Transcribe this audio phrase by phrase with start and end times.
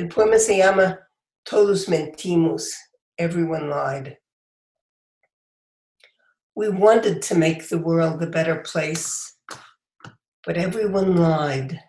[0.00, 0.98] El poema se llama
[1.44, 2.72] Todos mentimos,
[3.18, 4.16] everyone lied.
[6.54, 9.36] We wanted to make the world a better place,
[10.46, 11.82] but everyone lied,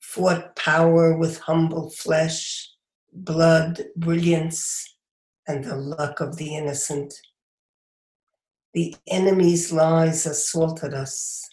[0.00, 2.70] fought power with humble flesh,
[3.12, 4.82] blood, brilliance,
[5.46, 7.12] and the luck of the innocent.
[8.72, 11.46] The enemy's lies assaulted us.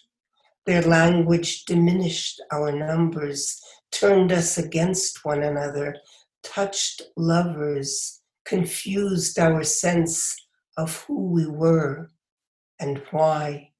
[0.64, 3.60] Their language diminished our numbers,
[3.92, 5.96] turned us against one another,
[6.42, 10.36] touched lovers, confused our sense
[10.76, 12.10] of who we were
[12.80, 13.72] and why.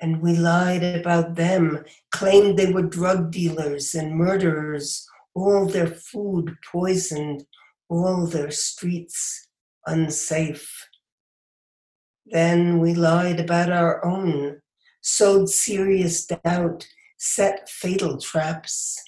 [0.00, 6.56] And we lied about them, claimed they were drug dealers and murderers, all their food
[6.70, 7.44] poisoned,
[7.88, 9.48] all their streets
[9.86, 10.88] unsafe.
[12.26, 14.62] Then we lied about our own,
[15.00, 16.86] sowed serious doubt,
[17.24, 19.00] set fatal traps.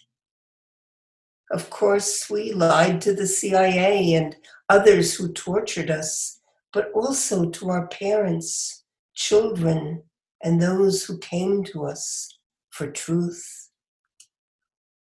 [1.50, 4.36] Of course, we lied to the CIA and
[4.68, 6.40] others who tortured us,
[6.72, 10.04] but also to our parents, children,
[10.44, 12.38] and those who came to us
[12.70, 13.70] for truth.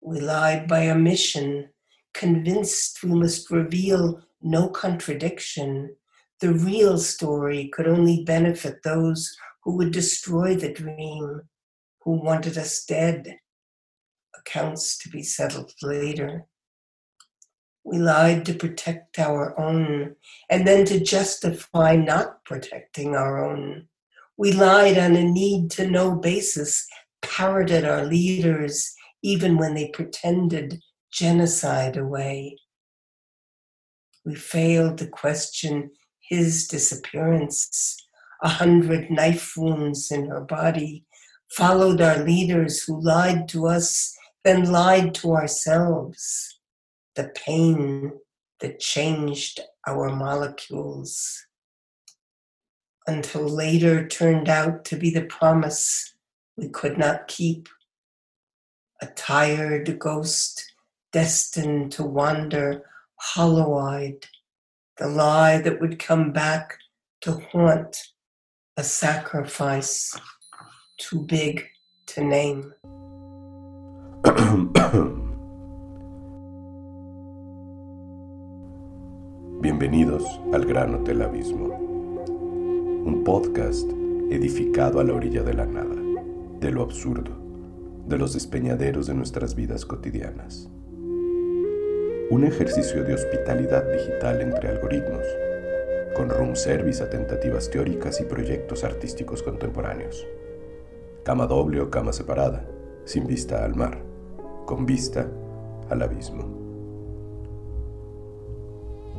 [0.03, 1.70] We lied by omission,
[2.12, 5.97] convinced we must reveal no contradiction.
[6.41, 11.48] The real story could only benefit those who would destroy the dream,
[12.09, 13.37] who wanted us dead.
[14.34, 16.47] Accounts to be settled later.
[17.84, 20.17] We lied to protect our own
[20.48, 23.89] and then to justify not protecting our own.
[24.39, 26.89] We lied on a need to know basis,
[27.20, 30.81] parroted our leaders even when they pretended
[31.12, 32.56] genocide away.
[34.25, 35.91] We failed to question
[36.27, 37.98] his disappearance,
[38.42, 41.05] a hundred knife wounds in her body,
[41.51, 46.61] followed our leaders who lied to us, then lied to ourselves.
[47.17, 48.13] The pain
[48.61, 51.47] that changed our molecules
[53.07, 56.14] until later turned out to be the promise
[56.57, 57.69] we could not keep.
[59.01, 60.73] A tired ghost
[61.13, 62.85] destined to wander
[63.17, 64.27] hollow eyed,
[64.98, 66.79] the lie that would come back
[67.23, 67.97] to haunt
[68.77, 70.14] a sacrifice
[70.98, 71.64] too big
[72.07, 72.75] to name.
[79.61, 83.89] Bienvenidos al Gran Hotel Abismo, un podcast
[84.31, 85.95] edificado a la orilla de la nada,
[86.58, 87.31] de lo absurdo,
[88.07, 90.69] de los despeñaderos de nuestras vidas cotidianas.
[92.31, 95.25] Un ejercicio de hospitalidad digital entre algoritmos,
[96.17, 100.27] con room service a tentativas teóricas y proyectos artísticos contemporáneos.
[101.28, 102.64] Cama doble o cama separada,
[103.05, 104.02] sin vista al mar,
[104.64, 105.30] con vista
[105.90, 106.42] al abismo.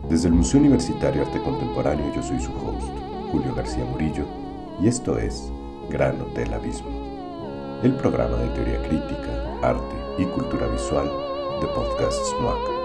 [0.09, 2.89] Desde el Museo Universitario Arte Contemporáneo yo soy su host,
[3.31, 4.25] Julio García Murillo,
[4.81, 5.51] y esto es
[5.91, 6.89] Gran Hotel Abismo,
[7.83, 11.07] el programa de teoría crítica, arte y cultura visual
[11.61, 12.78] de Podcast SMAC.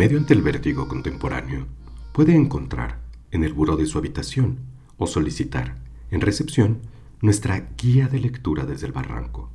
[0.00, 1.66] Medio ante el vértigo contemporáneo,
[2.14, 3.02] puede encontrar
[3.32, 4.60] en el buró de su habitación
[4.96, 5.76] o solicitar
[6.10, 6.78] en recepción
[7.20, 9.50] nuestra guía de lectura desde el barranco,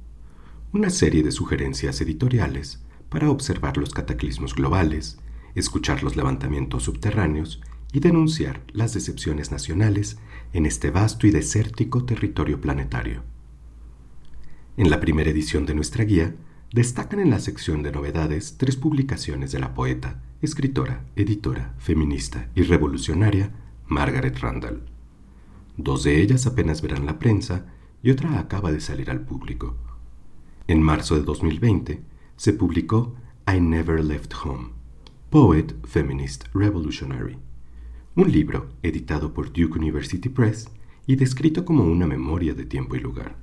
[0.72, 5.18] una serie de sugerencias editoriales para observar los cataclismos globales,
[5.56, 7.60] escuchar los levantamientos subterráneos
[7.92, 10.20] y denunciar las decepciones nacionales
[10.54, 13.24] en este vasto y desértico territorio planetario.
[14.78, 16.36] En la primera edición de nuestra guía,
[16.72, 22.62] destacan en la sección de novedades tres publicaciones de la poeta escritora, editora, feminista y
[22.62, 23.52] revolucionaria
[23.88, 24.84] Margaret Randall.
[25.76, 27.66] Dos de ellas apenas verán la prensa
[28.02, 29.76] y otra acaba de salir al público.
[30.68, 32.02] En marzo de 2020
[32.38, 33.16] se publicó
[33.52, 34.70] I Never Left Home,
[35.30, 37.38] Poet, Feminist, Revolutionary,
[38.16, 40.70] un libro editado por Duke University Press
[41.08, 43.36] y descrito como una memoria de tiempo y lugar.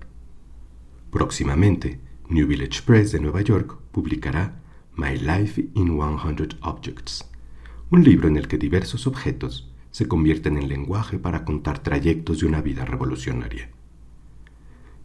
[1.10, 4.61] Próximamente, New Village Press de Nueva York publicará
[4.94, 7.24] My Life in 100 Objects,
[7.90, 12.46] un libro en el que diversos objetos se convierten en lenguaje para contar trayectos de
[12.46, 13.70] una vida revolucionaria.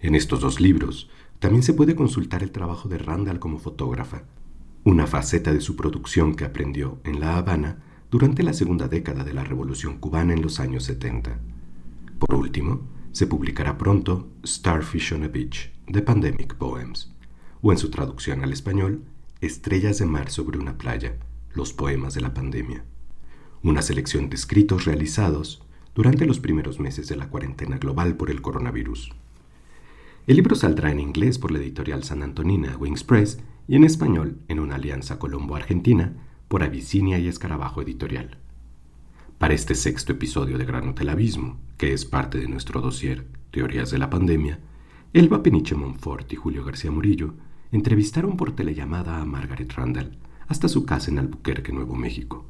[0.01, 4.23] En estos dos libros también se puede consultar el trabajo de Randall como fotógrafa,
[4.83, 7.81] una faceta de su producción que aprendió en La Habana
[8.11, 11.39] durante la segunda década de la Revolución cubana en los años 70.
[12.19, 12.81] Por último,
[13.13, 17.15] se publicará pronto Starfish on a Beach, The Pandemic Poems,
[17.61, 19.05] o en su traducción al español,
[19.39, 21.15] Estrellas de Mar sobre una playa,
[21.53, 22.83] los poemas de la pandemia.
[23.61, 25.61] Una selección de escritos realizados
[25.93, 29.11] durante los primeros meses de la cuarentena global por el coronavirus.
[30.25, 34.39] El libro saldrá en inglés por la editorial San Antonina Wings Press y en español
[34.47, 36.13] en una alianza colombo-argentina
[36.47, 38.39] por Abisinia y Escarabajo Editorial.
[39.37, 43.91] Para este sexto episodio de Gran Hotel Abismo, que es parte de nuestro dossier Teorías
[43.91, 44.59] de la Pandemia,
[45.13, 47.35] Elba Peniche Monfort y Julio García Murillo
[47.71, 50.17] entrevistaron por telellamada a Margaret Randall
[50.47, 52.45] hasta su casa en Albuquerque, Nuevo México.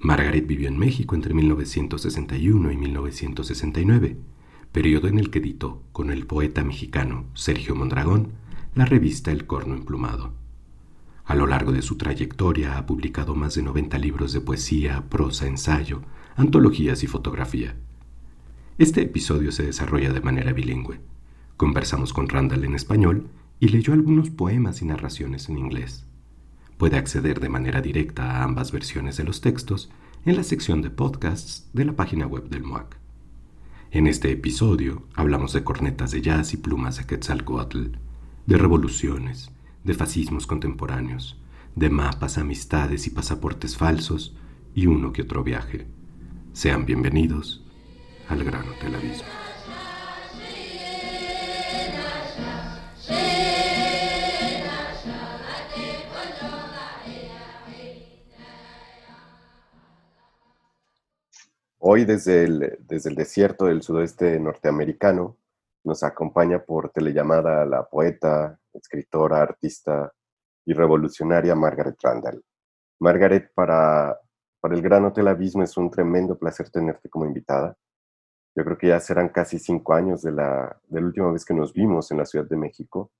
[0.00, 4.16] Margaret vivió en México entre 1961 y 1969
[4.72, 8.32] periodo en el que editó con el poeta mexicano Sergio Mondragón
[8.74, 10.32] la revista El Corno Emplumado.
[11.24, 15.46] A lo largo de su trayectoria ha publicado más de 90 libros de poesía, prosa,
[15.46, 16.02] ensayo,
[16.36, 17.76] antologías y fotografía.
[18.78, 21.00] Este episodio se desarrolla de manera bilingüe.
[21.56, 23.28] Conversamos con Randall en español
[23.60, 26.04] y leyó algunos poemas y narraciones en inglés.
[26.76, 29.90] Puede acceder de manera directa a ambas versiones de los textos
[30.24, 32.96] en la sección de podcasts de la página web del MOAC.
[33.90, 37.86] En este episodio hablamos de cornetas de jazz y plumas de Quetzalcoatl,
[38.46, 39.50] de revoluciones,
[39.84, 41.40] de fascismos contemporáneos,
[41.74, 44.36] de mapas, amistades y pasaportes falsos
[44.74, 45.86] y uno que otro viaje.
[46.52, 47.64] Sean bienvenidos
[48.28, 49.47] al Gran Hotel Abismo.
[61.90, 65.38] Hoy desde el, desde el desierto del sudoeste norteamericano
[65.84, 70.12] nos acompaña por telellamada la poeta, escritora, artista
[70.66, 72.44] y revolucionaria Margaret Randall.
[73.00, 74.20] Margaret, para,
[74.60, 77.74] para el Gran Hotel Abismo es un tremendo placer tenerte como invitada.
[78.54, 81.54] Yo creo que ya serán casi cinco años de la, de la última vez que
[81.54, 83.12] nos vimos en la Ciudad de México,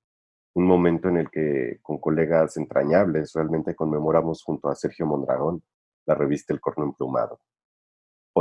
[0.53, 5.63] un momento en el que con colegas entrañables realmente conmemoramos junto a Sergio Mondragón
[6.05, 7.39] la revista El Corno Emplumado.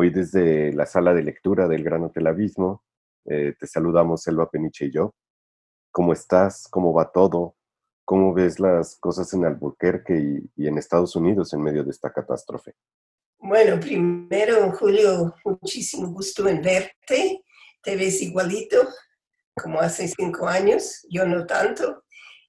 [0.00, 2.84] Hoy desde la sala de lectura del Gran Hotel Abismo,
[3.24, 5.16] eh, te saludamos Elba Peniche y yo.
[5.90, 6.68] ¿Cómo estás?
[6.70, 7.56] ¿Cómo va todo?
[8.04, 12.76] ¿Cómo ves las cosas en Albuquerque y, en Estados Unidos en medio de esta catástrofe?
[13.40, 17.42] Bueno, primero, Julio, muchísimo gusto en verte.
[17.82, 18.78] Te ves igualito
[19.60, 22.04] como hace cinco años, yo no tanto.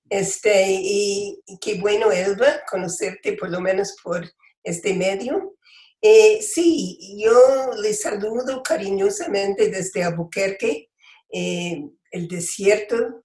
[0.07, 4.23] Este, y, y qué bueno, Elba, conocerte por lo menos por
[4.63, 5.55] este medio.
[6.01, 10.89] Eh, sí, yo les saludo cariñosamente desde Albuquerque,
[11.31, 13.21] eh, el desierto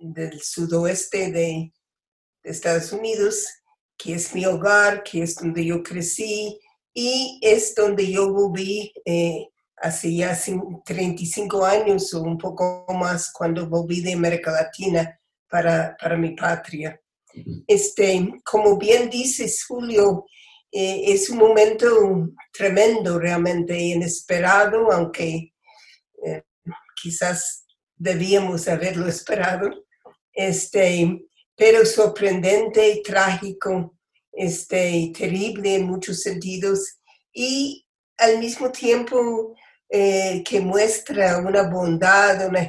[0.00, 1.72] del sudoeste de,
[2.42, 3.46] Estados Unidos,
[3.96, 6.60] que es mi hogar, que es donde yo crecí
[6.92, 9.48] y es donde yo volví eh,
[9.78, 10.38] hace ya
[10.84, 15.18] 35 años o un poco más cuando volví de América Latina
[15.48, 17.00] para, para mi patria.
[17.66, 20.26] Este, como bien dices, Julio,
[20.76, 25.54] eh, es un momento tremendo, realmente inesperado, aunque
[26.26, 26.42] eh,
[27.00, 29.86] quizás debíamos haberlo esperado,
[30.32, 33.96] este, pero sorprendente, trágico,
[34.32, 36.98] este, terrible en muchos sentidos
[37.32, 37.86] y
[38.18, 39.54] al mismo tiempo
[39.88, 42.68] eh, que muestra una bondad, una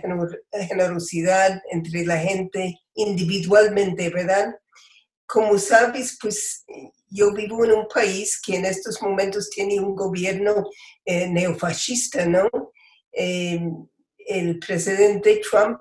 [0.51, 4.53] generosidad entre la gente individualmente, ¿verdad?
[5.25, 6.63] Como sabes, pues
[7.09, 10.69] yo vivo en un país que en estos momentos tiene un gobierno
[11.05, 12.49] eh, neofascista, ¿no?
[13.11, 13.59] Eh,
[14.27, 15.79] el presidente Trump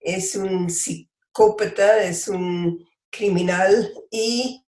[0.00, 4.64] es un psicópata, es un criminal y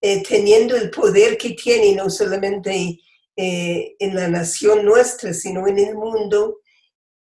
[0.00, 2.98] eh, teniendo el poder que tiene, no solamente
[3.34, 6.60] en la nación nuestra, sino en el mundo,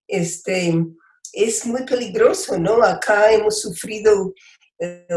[0.08, 0.76] este,
[1.32, 2.84] es muy peligroso, ¿no?
[2.84, 4.34] Acá hemos sufrido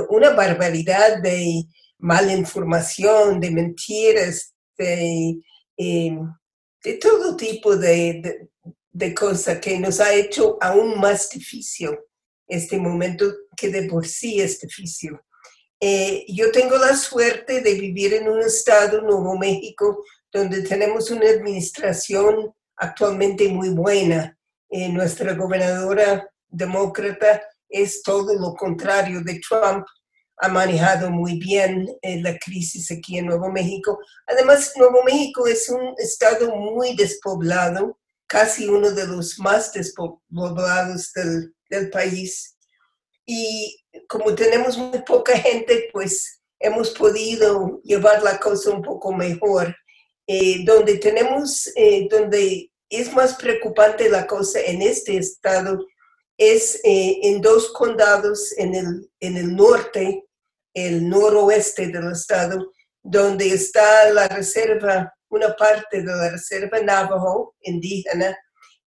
[0.08, 1.64] una barbaridad de
[1.98, 5.40] mala información, de mentiras, de,
[5.76, 6.18] eh,
[6.82, 8.48] de todo tipo de,
[8.92, 11.90] de, cosas que nos ha hecho aún más difícil
[12.46, 13.24] este momento
[13.56, 15.16] que de por sí es difícil.
[15.80, 21.28] Eh, yo tengo la suerte de vivir en un estado, Nuevo México, donde tenemos una
[21.28, 24.38] administración actualmente muy buena.
[24.68, 27.42] Eh, nuestra gobernadora demócrata
[27.74, 29.84] es todo lo contrario de Trump,
[30.38, 33.98] ha manejado muy bien eh, la crisis aquí en Nuevo México.
[34.26, 41.54] Además, Nuevo México es un estado muy despoblado, casi uno de los más despoblados del,
[41.70, 42.56] del país.
[43.26, 43.76] Y
[44.08, 49.74] como tenemos muy poca gente, pues hemos podido llevar la cosa un poco mejor.
[50.26, 55.84] Eh, donde tenemos, eh, donde es más preocupante la cosa en este estado
[56.36, 60.24] es en dos condados en el, en el norte
[60.74, 62.72] el noroeste del estado,
[63.02, 68.36] donde está la reserva, una parte de la reserva Navajo indígena,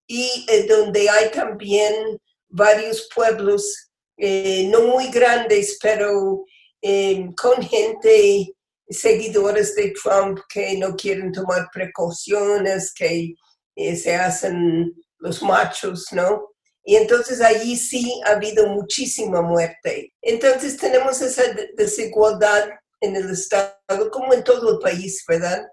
[0.06, 6.44] y eh, donde hay también varios pueblos, eh, no muy grandes, pero
[6.82, 8.54] eh, con gente,
[8.90, 13.34] seguidores de Trump que no quieren tomar precauciones, que
[13.76, 16.56] se hacen los machos, ¿no?
[16.88, 20.14] Y entonces allí sí ha habido muchísima muerte.
[20.22, 21.44] Entonces tenemos esa
[21.76, 22.70] desigualdad
[23.02, 25.68] en el Estado, como en todo el país, ¿verdad?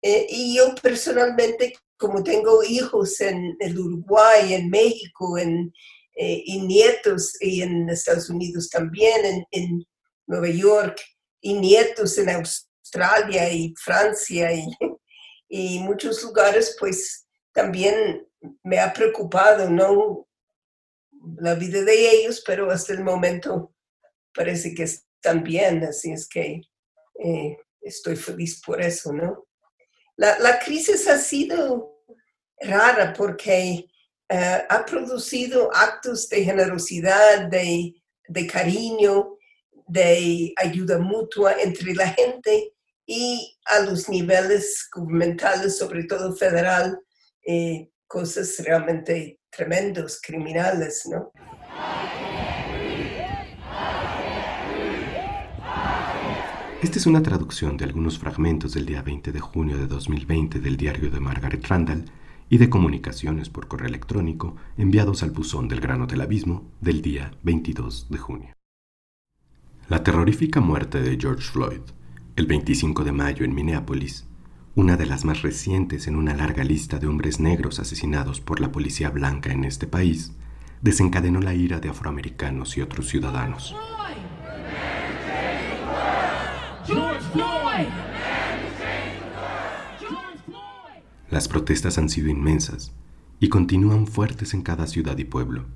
[0.00, 5.70] Eh, y yo personalmente, como tengo hijos en el Uruguay, en México, en,
[6.16, 9.84] eh, y nietos y en Estados Unidos también, en, en,
[10.26, 10.98] Nueva York,
[11.42, 14.66] y nietos en Australia y Francia y,
[15.50, 18.26] y muchos lugares, pues también
[18.62, 20.26] me ha preocupado, ¿no?
[21.38, 23.74] La vida de ellos, pero hasta el momento
[24.34, 26.62] parece que están bien, así es que
[27.22, 29.46] eh, estoy feliz por eso, ¿no?
[30.16, 32.04] La, la crisis ha sido
[32.60, 33.86] rara porque
[34.28, 37.94] eh, ha producido actos de generosidad, de,
[38.28, 39.36] de cariño,
[39.86, 42.72] de ayuda mutua entre la gente
[43.06, 46.98] y a los niveles gubernamentales, sobre todo federal,
[47.46, 51.30] eh, cosas realmente tremendos, criminales, ¿no?
[56.82, 60.76] Esta es una traducción de algunos fragmentos del día 20 de junio de 2020 del
[60.76, 62.04] diario de Margaret Randall
[62.50, 67.32] y de comunicaciones por correo electrónico enviados al buzón del grano del abismo del día
[67.42, 68.52] 22 de junio.
[69.88, 71.80] La terrorífica muerte de George Floyd,
[72.36, 74.26] el 25 de mayo en Minneapolis,
[74.76, 78.72] una de las más recientes en una larga lista de hombres negros asesinados por la
[78.72, 80.32] policía blanca en este país,
[80.82, 83.74] desencadenó la ira de afroamericanos y otros ciudadanos.
[91.30, 92.92] Las protestas han sido inmensas
[93.38, 95.66] y continúan fuertes en cada ciudad y pueblo.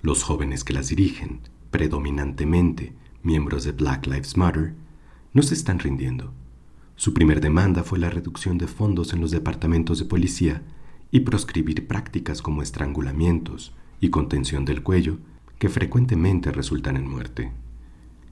[0.00, 1.40] Los jóvenes que las dirigen,
[1.72, 2.92] predominantemente
[3.24, 4.74] miembros de Black Lives Matter,
[5.32, 6.32] no se están rindiendo
[6.98, 10.62] su primer demanda fue la reducción de fondos en los departamentos de policía
[11.12, 15.18] y proscribir prácticas como estrangulamientos y contención del cuello
[15.60, 17.52] que frecuentemente resultan en muerte.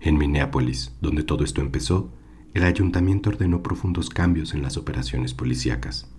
[0.00, 2.10] En Minneapolis, donde todo esto empezó,
[2.54, 6.10] el ayuntamiento ordenó profundos cambios en las operaciones policíacas.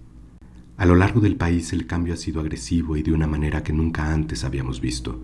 [0.78, 3.74] A lo largo del país el cambio ha sido agresivo y de una manera que
[3.74, 5.20] nunca antes habíamos visto.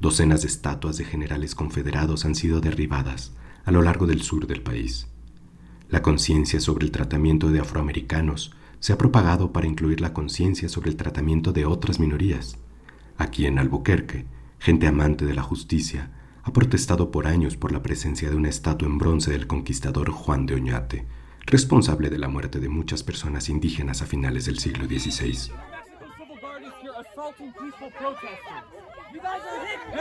[0.00, 3.34] Docenas de estatuas de generales confederados han sido derribadas
[3.66, 5.08] a lo largo del sur del país.
[5.88, 10.90] La conciencia sobre el tratamiento de afroamericanos se ha propagado para incluir la conciencia sobre
[10.90, 12.58] el tratamiento de otras minorías.
[13.16, 14.26] Aquí en Albuquerque,
[14.58, 16.10] gente amante de la justicia
[16.42, 20.46] ha protestado por años por la presencia de una estatua en bronce del conquistador Juan
[20.46, 21.06] de Oñate,
[21.46, 25.52] responsable de la muerte de muchas personas indígenas a finales del siglo XVI.
[27.26, 27.32] The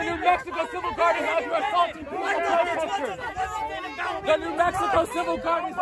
[0.04, 3.20] New Mexico Civil Guard has you assaulting peaceful protesters.
[4.26, 5.76] The New Mexico Civil Guard is...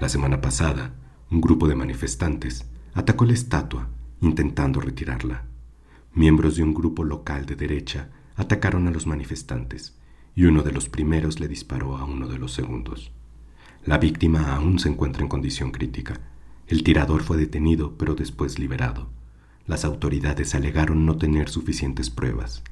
[0.00, 0.92] La semana pasada,
[1.30, 3.88] un grupo de manifestantes atacó la estatua
[4.20, 5.51] intentando retirarla.
[6.14, 9.96] Miembros de un grupo local de derecha atacaron a los manifestantes
[10.34, 13.12] y uno de los primeros le disparó a uno de los segundos.
[13.86, 16.20] La víctima aún se encuentra en condición crítica.
[16.66, 19.08] El tirador fue detenido pero después liberado.
[19.66, 22.62] Las autoridades alegaron no tener suficientes pruebas.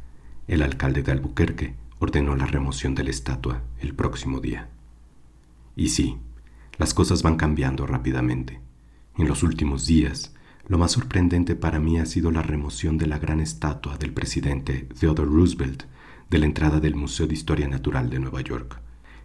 [0.47, 4.69] El alcalde de Albuquerque ordenó la remoción de la estatua el próximo día.
[5.77, 6.19] Y sí,
[6.77, 8.61] las cosas van cambiando rápidamente.
[9.17, 10.35] En los últimos días,
[10.71, 14.87] lo más sorprendente para mí ha sido la remoción de la gran estatua del presidente
[15.01, 15.83] Theodore Roosevelt
[16.31, 18.81] de la entrada del Museo de Historia Natural de Nueva York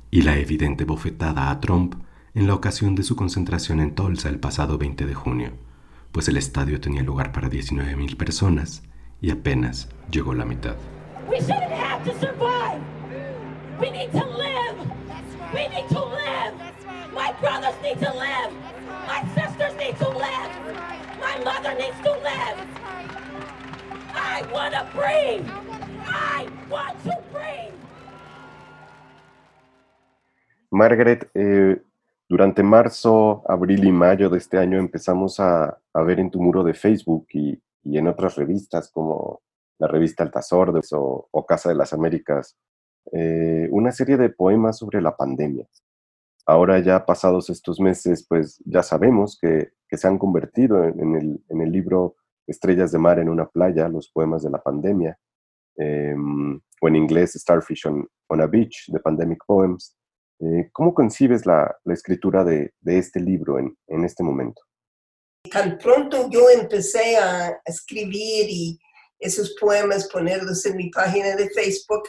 [0.10, 1.98] y la evidente bofetada a Trump
[2.34, 5.52] en la ocasión de su concentración en Tulsa el pasado 20 de junio,
[6.12, 8.82] pues el estadio tenía lugar para 19.000 personas
[9.22, 10.78] y apenas llegó la mitad.
[30.76, 31.82] Margaret, eh,
[32.28, 36.74] durante marzo, abril y mayo de este año empezamos a, ver en tu muro de
[36.74, 39.42] Facebook y, en otras revistas como
[39.78, 42.58] la revista Altas o, o, Casa de las Américas
[43.12, 45.68] eh, una serie de poemas sobre la pandemia.
[46.48, 52.18] Ahora ya pasados estos meses, pues ya sabemos que, se han convertido en, el, libro
[52.46, 55.18] Estrellas de Mar en una playa, los poemas de la pandemia,
[55.78, 59.96] em, o en inglés Starfish on, a Beach, The Pandemic Poems.
[60.40, 64.62] Eh, ¿Cómo concibes la, la escritura de, de, este libro en, en este momento?
[65.50, 68.80] Tan pronto yo empecé a escribir y
[69.20, 72.04] esos poemas, ponerlos en mi página de Facebook,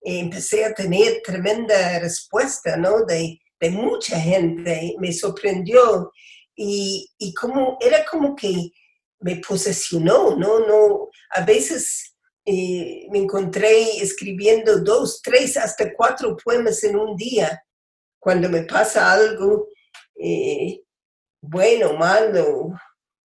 [0.00, 3.04] empecé a tener tremenda respuesta, ¿no?
[3.04, 6.12] De, de mucha gente, me sorprendió
[6.54, 8.70] y, y, como, era como que
[9.20, 10.60] me posesionó, ¿no?
[10.60, 17.62] no a veces eh, me encontré escribiendo dos, tres, hasta cuatro poemas en un día.
[18.22, 19.66] Cuando me pasa algo
[20.14, 20.80] eh,
[21.40, 22.72] bueno, malo,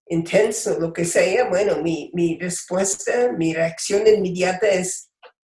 [0.08, 5.12] intenso, lo que sea, bueno, mi, mi respuesta, mi reacción inmediata es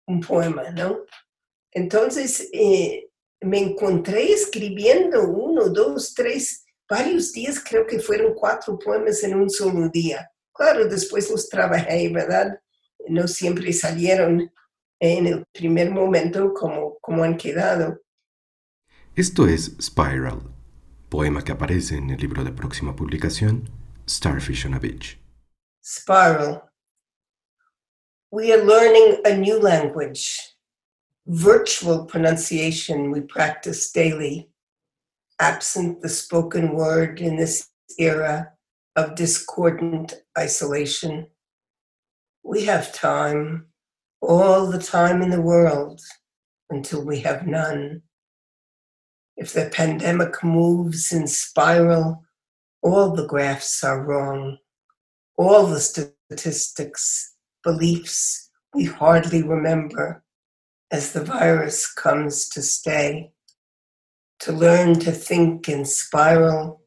[0.06, 1.06] un poema, ¿no?
[1.72, 3.08] Entonces, eh,
[3.40, 9.48] me encontré escribiendo uno, dos, tres, varios días, creo que fueron cuatro poemas en un
[9.48, 10.30] solo día.
[10.52, 12.60] Claro, después los trabajé, ¿verdad?
[13.08, 14.52] No siempre salieron
[15.00, 17.98] en el primer momento como, como han quedado.
[19.20, 20.40] Esto es Spiral,
[21.10, 23.68] poema que aparece en el libro de próxima publicación
[24.08, 25.18] Starfish on a Beach.
[25.84, 26.62] Spiral.
[28.30, 30.40] We are learning a new language,
[31.26, 34.48] virtual pronunciation we practice daily,
[35.38, 38.54] absent the spoken word in this era
[38.96, 41.26] of discordant isolation.
[42.42, 43.66] We have time,
[44.22, 46.00] all the time in the world,
[46.70, 48.00] until we have none.
[49.40, 52.22] If the pandemic moves in spiral,
[52.82, 54.58] all the graphs are wrong.
[55.38, 60.22] All the statistics, beliefs we hardly remember
[60.90, 63.32] as the virus comes to stay.
[64.40, 66.82] To learn to think in spiral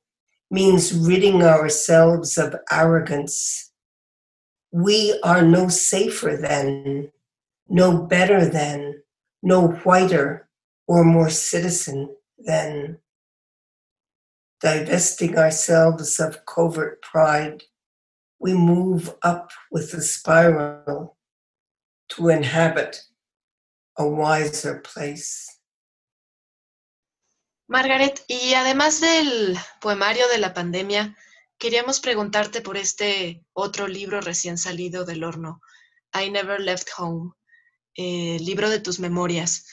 [0.52, 3.72] means ridding ourselves of arrogance.
[4.72, 7.12] We are no safer than,
[7.68, 9.02] no better than,
[9.42, 10.48] no whiter
[10.88, 13.00] or more citizen than
[14.62, 17.64] divesting ourselves of covert pride,
[18.40, 21.18] we move up with the spiral
[22.10, 23.02] to inhabit
[23.98, 25.48] a wiser place.
[27.68, 31.16] Margaret, y además del poemario de la pandemia,
[31.58, 35.62] queríamos preguntarte por este otro libro recién salido del horno,
[36.14, 37.32] I Never Left Home,
[37.96, 39.68] eh, libro de tus memorias.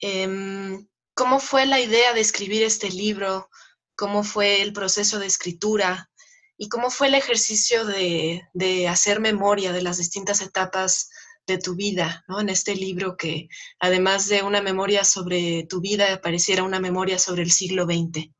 [0.00, 0.78] Eh,
[1.20, 3.50] ¿Cómo fue la idea de escribir este libro?
[3.94, 6.10] cómo fue el proceso de escritura
[6.56, 11.10] y cómo fue el ejercicio de, hacer memoria de las distintas etapas
[11.46, 12.40] de tu vida, ¿no?
[12.40, 17.42] En este libro que además de una memoria sobre tu vida, pareciera una memoria sobre
[17.42, 18.30] el siglo XX.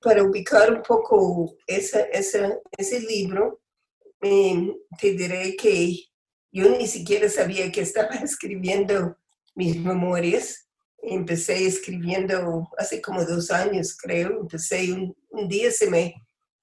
[0.00, 3.60] Para ubicar un poco ese, ese libro,
[4.22, 5.98] eh, te diré que
[6.50, 9.18] yo ni siquiera sabía que estaba escribiendo
[9.54, 10.70] mis memorias
[11.02, 14.40] empecé escribiendo hace como dos años, creo.
[14.40, 16.14] Empecé un, día se me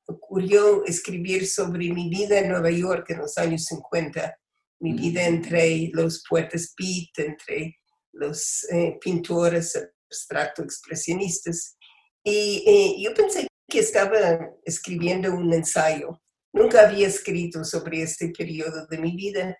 [0.07, 4.35] ocurrió escribir sobre mi vida en Nueva York en los años 50,
[4.79, 7.75] mi vida entre los poetas beat, entre
[8.13, 11.77] los eh, pintores abstracto expresionistas.
[12.23, 16.21] Y eh, yo pensé que estaba escribiendo un ensayo.
[16.53, 19.55] Nunca había escrito sobre este periodo de mi vida,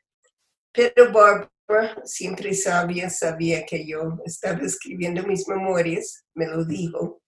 [0.71, 1.51] pero Barbara
[2.03, 7.21] siempre sabía, sabía que yo estaba escribiendo mis memorias, me lo dijo.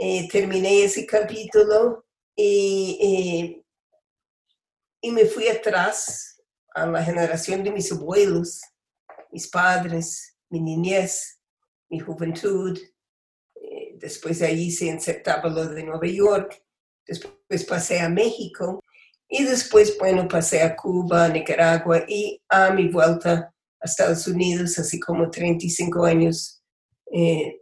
[0.00, 2.04] Eh, terminé ese capítulo
[2.36, 3.64] y, eh,
[5.00, 6.40] y me fui atrás
[6.74, 8.60] a la generación de mis abuelos,
[9.32, 11.40] mis padres, mi niñez,
[11.90, 12.78] mi juventud.
[13.56, 16.62] Eh, después de allí se insertaba lo de Nueva York.
[17.06, 18.84] Después pasé a México
[19.28, 24.98] y después, bueno, pasé a Cuba, Nicaragua y a mi vuelta a Estados Unidos, así
[24.98, 26.62] como 35 años,
[27.12, 27.60] eh,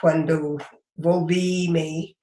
[0.00, 0.58] cuando
[0.94, 2.16] volví, me,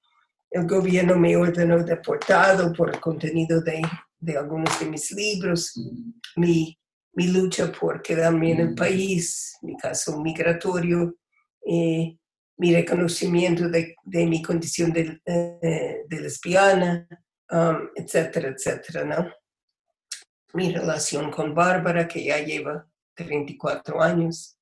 [0.50, 3.82] el gobierno me ordenó deportado por el contenido de,
[4.18, 5.74] de algunos de mis libros,
[6.36, 6.78] mi,
[7.12, 11.16] mi, lucha por quedarme en el país, mi caso migratorio,
[11.66, 12.16] eh,
[12.56, 17.06] mi reconocimiento de, de mi condición de, eh, de lesbiana,
[17.50, 19.32] Um, etcétera, etcétera, ¿no?
[20.52, 24.58] Mi relación con Bárbara, que ya lleva 34 años.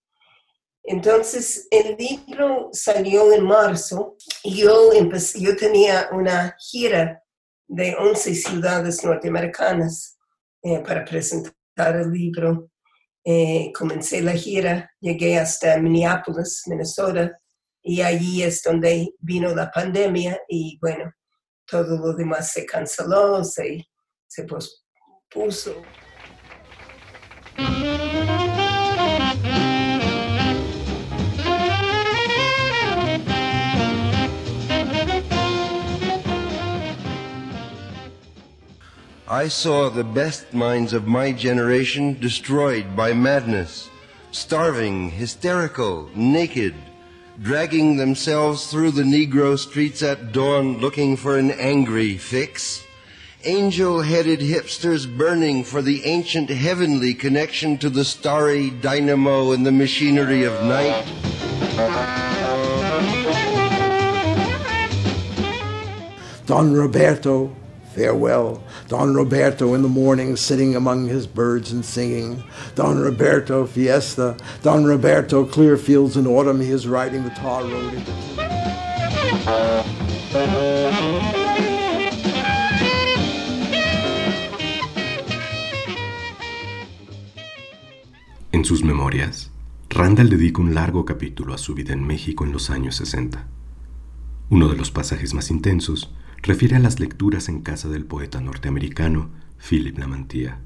[0.85, 7.25] Entonces, el libro salió en marzo y yo, empecé, yo tenía una gira
[7.67, 10.17] de 11 ciudades norteamericanas
[10.63, 12.71] eh, para presentar el libro.
[13.25, 17.37] eh, comencé la gira, llegué hasta Minneapolis, Minnesota,
[17.83, 21.13] y allí es donde vino la pandemia y bueno,
[21.67, 23.87] todo lo demás se canceló, se,
[24.29, 25.83] se pospuso.
[39.29, 43.91] I saw the best minds of my generation destroyed by madness,
[44.31, 46.75] starving, hysterical, naked,
[47.43, 52.85] dragging themselves through the Negro streets at dawn looking for an angry fix.
[53.45, 59.73] Angel headed hipsters burning for the ancient heavenly connection to the starry dynamo and the
[59.73, 61.05] machinery of night.
[66.47, 67.55] Don Roberto,
[67.97, 68.63] farewell.
[68.89, 72.45] Don Roberto in the morning sitting among his birds and singing.
[72.75, 74.37] Don Roberto, fiesta.
[74.63, 78.03] Don Roberto, clear fields in autumn, he is riding the tar road.
[88.53, 89.51] En sus memorias,
[89.89, 93.47] Randall dedica un largo capítulo a su vida en México en los años 60.
[94.51, 99.31] Uno de los pasajes más intensos refiere a las lecturas en casa del poeta norteamericano
[99.59, 100.61] Philip Lamantía.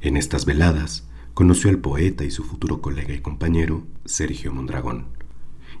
[0.00, 5.06] En estas veladas conoció al poeta y su futuro colega y compañero Sergio Mondragón,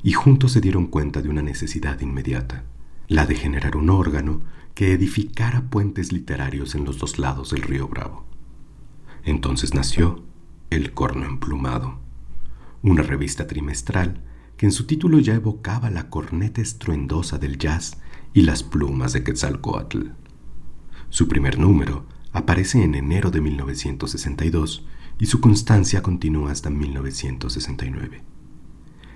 [0.02, 2.64] y juntos se dieron cuenta de una necesidad inmediata,
[3.08, 4.40] la de generar un órgano
[4.74, 8.24] que edificara puentes literarios en los dos lados del río Bravo.
[9.24, 10.24] Entonces nació
[10.70, 11.98] El Corno Emplumado,
[12.82, 14.22] una revista trimestral
[14.56, 17.98] que en su título ya evocaba la corneta estruendosa del jazz
[18.34, 20.08] y las plumas de Quetzalcoatl.
[21.10, 24.86] Su primer número aparece en enero de 1962
[25.18, 28.22] y su constancia continúa hasta 1969.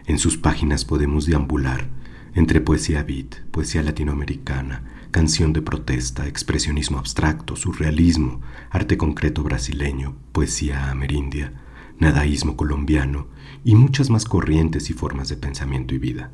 [0.07, 1.88] En sus páginas podemos deambular
[2.35, 10.90] entre poesía beat, poesía latinoamericana, canción de protesta, expresionismo abstracto, surrealismo, arte concreto brasileño, poesía
[10.90, 11.55] amerindia,
[11.98, 13.29] nadaísmo colombiano
[13.64, 16.31] y muchas más corrientes y formas de pensamiento y vida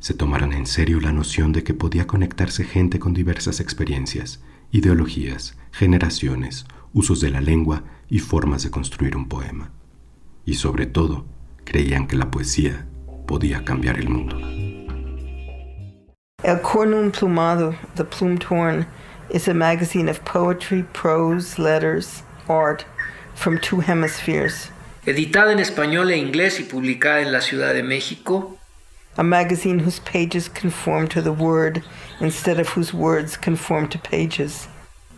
[0.00, 4.40] se tomaran en serio la noción de que podía conectarse gente con diversas experiencias,
[4.72, 9.70] ideologías, generaciones, usos de la lengua y formas de construir un poema.
[10.46, 11.26] Y sobre todo,
[11.64, 12.86] creían que la poesía
[13.26, 14.36] podía cambiar el mundo.
[16.42, 18.86] El Cornum Plumado, The Plumed Horn,
[19.28, 22.86] is a magazine of poetry, prose, letters, art
[23.34, 24.70] from two hemispheres.
[25.04, 28.58] Editada en español e inglés y publicada en la Ciudad de México,
[29.20, 31.82] a magazine whose pages conform to the word
[32.20, 34.66] instead of whose words conform to pages.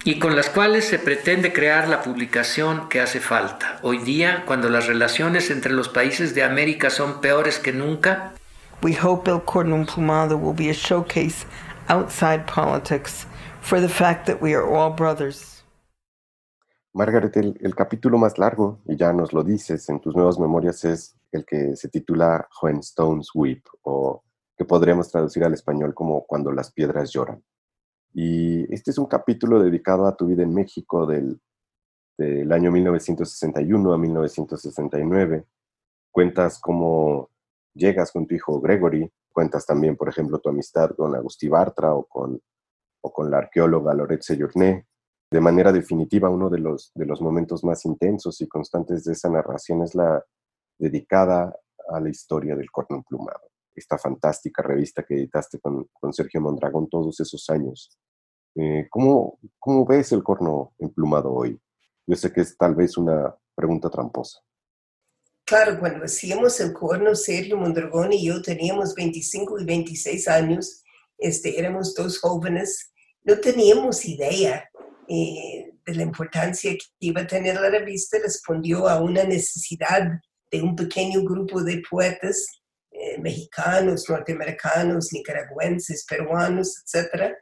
[0.04, 3.78] y con las cuales se pretende crear la publicación que hace falta.
[3.82, 8.32] Hoy día, cuando las relaciones entre los países de América son peores que nunca,
[8.82, 11.46] we hope El Cordon Plumado will be a showcase
[11.88, 13.26] outside politics
[13.60, 15.62] for the fact that we are all brothers.
[16.92, 20.84] Margaret, el, el capítulo más largo, y ya nos lo dices en tus nuevas memorias,
[20.84, 24.22] es el que se titula When Stones Weep, o
[24.56, 27.42] que podríamos traducir al español como Cuando las piedras lloran.
[28.14, 31.40] Y este es un capítulo dedicado a tu vida en México del,
[32.18, 35.44] del año 1961 a 1969.
[36.10, 37.30] Cuentas cómo
[37.74, 42.04] llegas con tu hijo Gregory, cuentas también, por ejemplo, tu amistad con Agustí Bartra o
[42.04, 42.38] con,
[43.00, 44.86] o con la arqueóloga Lorette Sejourné.
[45.30, 49.30] De manera definitiva, uno de los, de los momentos más intensos y constantes de esa
[49.30, 50.22] narración es la,
[50.82, 51.54] dedicada
[51.88, 53.52] a la historia del corno emplumado.
[53.72, 57.96] Esta fantástica revista que editaste con, con Sergio Mondragón todos esos años.
[58.56, 61.58] Eh, ¿cómo, ¿Cómo ves el corno emplumado hoy?
[62.04, 64.40] Yo sé que es tal vez una pregunta tramposa.
[65.44, 70.82] Claro, cuando hacíamos el corno, Sergio Mondragón y yo teníamos 25 y 26 años,
[71.16, 72.92] este, éramos dos jóvenes,
[73.22, 74.68] no teníamos idea
[75.08, 80.20] eh, de la importancia que iba a tener la revista, respondió a una necesidad
[80.52, 82.46] de un pequeño grupo de poetas
[82.90, 87.34] eh, mexicanos, norteamericanos, nicaragüenses, peruanos, etcétera,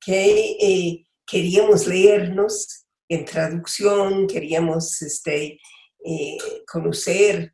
[0.00, 5.58] que eh, queríamos leernos en traducción, queríamos este,
[6.04, 7.52] eh, conocer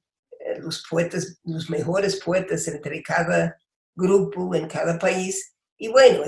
[0.61, 3.57] los poetas, los mejores poetas entre cada
[3.95, 5.55] grupo, en cada país.
[5.77, 6.23] Y bueno,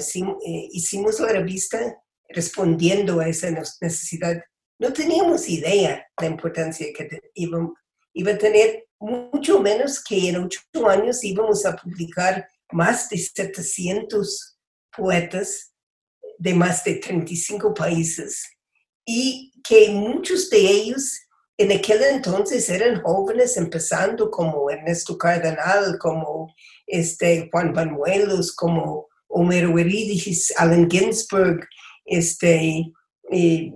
[0.73, 1.97] hicimos la revista
[2.29, 4.43] respondiendo a esa necesidad.
[4.79, 7.73] No teníamos idea de la importancia que íbamos,
[8.15, 14.59] iba a tener mucho menos que en ocho años íbamos a publicar más de 700
[14.97, 15.73] poetas
[16.39, 18.49] de más de 35 países
[19.05, 21.21] y que muchos de ellos
[21.61, 26.55] en aquel entonces eran jóvenes empezando como Ernesto Cardenal, como
[26.87, 31.69] este, Juan Banuelos, como Homero Eurídice, Allen Ginsberg,
[32.07, 32.91] este,
[33.31, 33.75] y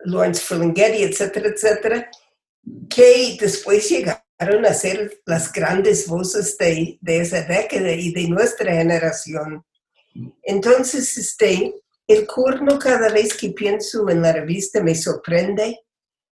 [0.00, 2.10] Lawrence Ferlinghetti, etcétera, etcétera,
[2.88, 8.72] que después llegaron a ser las grandes voces de, de esa década y de nuestra
[8.74, 9.64] generación.
[10.42, 11.74] Entonces, este,
[12.06, 15.80] el corno cada vez que pienso en la revista me sorprende,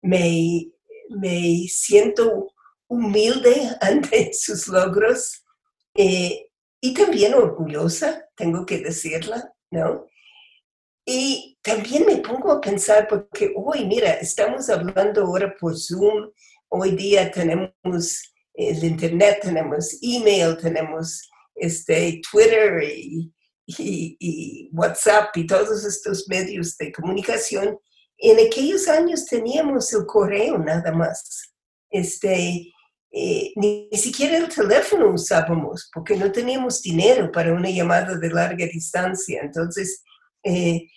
[0.02, 0.72] me,
[1.10, 2.54] me siento
[2.88, 5.44] humilde ante sus logros
[5.96, 10.06] eh, y también orgullosa, tengo que decirla, ¿no?
[11.10, 16.32] Y también me pongo a pensar, porque hoy, mira, estamos hablando ahora por Zoom,
[16.68, 17.72] hoy día tenemos
[18.54, 23.32] el Internet, tenemos email, tenemos este, Twitter y,
[24.74, 27.80] WhatsApp y todos estos medios de comunicación.
[28.18, 31.54] En aquellos años teníamos el correo nada más.
[31.90, 32.74] Este,
[33.14, 38.66] eh, ni, siquiera el teléfono usábamos porque no teníamos dinero para una llamada de larga
[38.66, 39.40] distancia.
[39.42, 40.04] Entonces,
[40.44, 40.88] eh,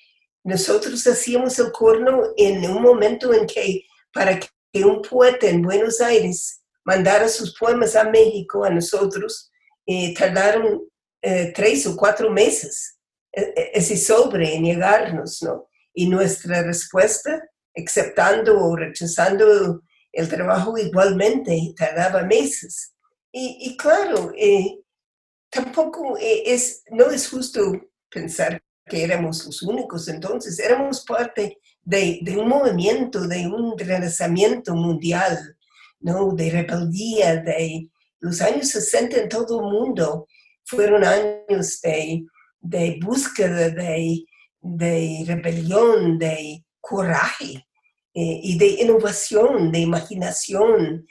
[0.44, 6.00] nosotros hacíamos el corno en un momento en que para que un poeta en Buenos
[6.00, 9.50] Aires mandara sus poemas a México, a nosotros,
[9.86, 10.82] eh, tardaron
[11.22, 12.98] eh, tres o cuatro meses
[13.32, 15.68] e, e, ese sobre en llegarnos, ¿no?
[15.92, 17.42] Y nuestra respuesta,
[17.76, 22.94] aceptando o rechazando el trabajo igualmente, tardaba meses.
[23.32, 24.80] Y, claro, eh,
[25.50, 27.60] tampoco es, no es justo
[28.10, 35.56] pensar que éramos los únicos entonces, éramos parte de, un movimiento, de un renacimiento mundial,
[36.00, 36.32] ¿no?
[36.32, 37.88] de rebeldía, de
[38.20, 40.26] los años 60 en todo el mundo
[40.64, 42.24] fueron años de,
[42.60, 44.24] de búsqueda, de,
[44.60, 47.66] de, rebelión, de coraje
[48.14, 51.06] eh, y de innovación, de imaginación,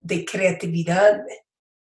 [0.00, 1.20] de creatividad.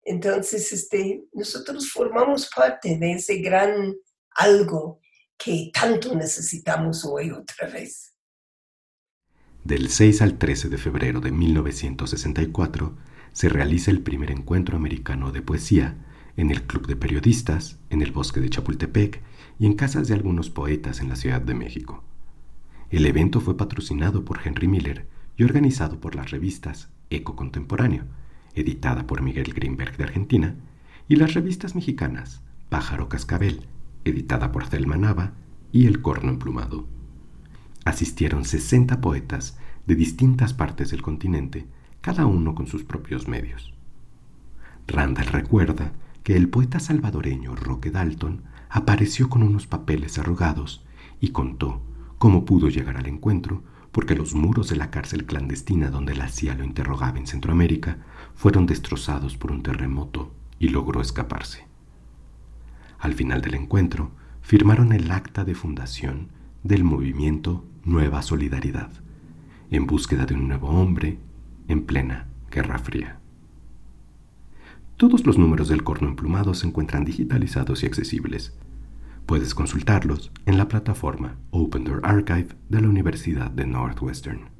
[0.03, 3.95] Entonces, este, nosotros formamos parte de ese gran
[4.35, 4.99] algo
[5.43, 8.13] que tanto necesitamos hoy otra vez.
[9.63, 12.95] Del 6 al 13 de febrero de 1964
[13.31, 15.97] se realiza el primer encuentro americano de poesía
[16.37, 19.21] en el Club de Periodistas, en el Bosque de Chapultepec
[19.59, 22.03] y en casas de algunos poetas en la Ciudad de México.
[22.89, 28.05] El evento fue patrocinado por Henry Miller y organizado por las revistas Eco Contemporáneo,
[28.55, 30.55] editada por Miguel Greenberg de Argentina,
[31.07, 33.67] y las revistas mexicanas Pájaro Cascabel,
[34.05, 35.33] editada por Thelma Nava,
[35.71, 36.85] y El Corno Emplumado.
[37.83, 41.65] Asistieron 60 poetas de distintas partes del continente,
[41.99, 43.73] cada uno con sus propios medios.
[44.87, 50.85] Randall recuerda que el poeta salvadoreño Roque Dalton apareció con unos papeles arrugados
[51.19, 51.81] y contó
[52.17, 56.55] cómo pudo llegar al encuentro porque los muros de la cárcel clandestina donde la CIA
[56.55, 57.97] lo interrogaba en Centroamérica
[58.35, 61.72] fueron destrozados por un terremoto y logró escaparse.
[63.03, 66.29] Al final del encuentro, firmaron el acta de fundación
[66.63, 68.91] del movimiento Nueva Solidaridad,
[69.71, 71.19] en búsqueda de un nuevo hombre
[71.67, 73.19] en plena Guerra Fría.
[74.95, 78.57] Todos los números del corno emplumado se encuentran digitalizados y accesibles.
[79.25, 84.52] Puedes consultarlos en la plataforma Open Door Archive de la Universidad de Northwestern.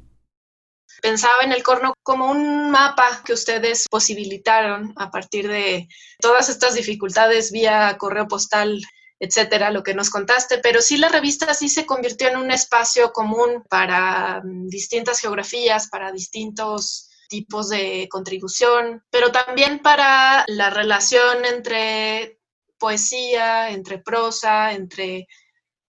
[1.02, 5.88] Pensaba en el corno como un mapa que ustedes posibilitaron a partir de
[6.20, 8.80] todas estas dificultades vía correo postal
[9.18, 13.12] etcétera, lo que nos contaste, pero sí la revista sí se convirtió en un espacio
[13.12, 21.44] común para mm, distintas geografías, para distintos tipos de contribución, pero también para la relación
[21.44, 22.38] entre
[22.78, 25.26] poesía, entre prosa, entre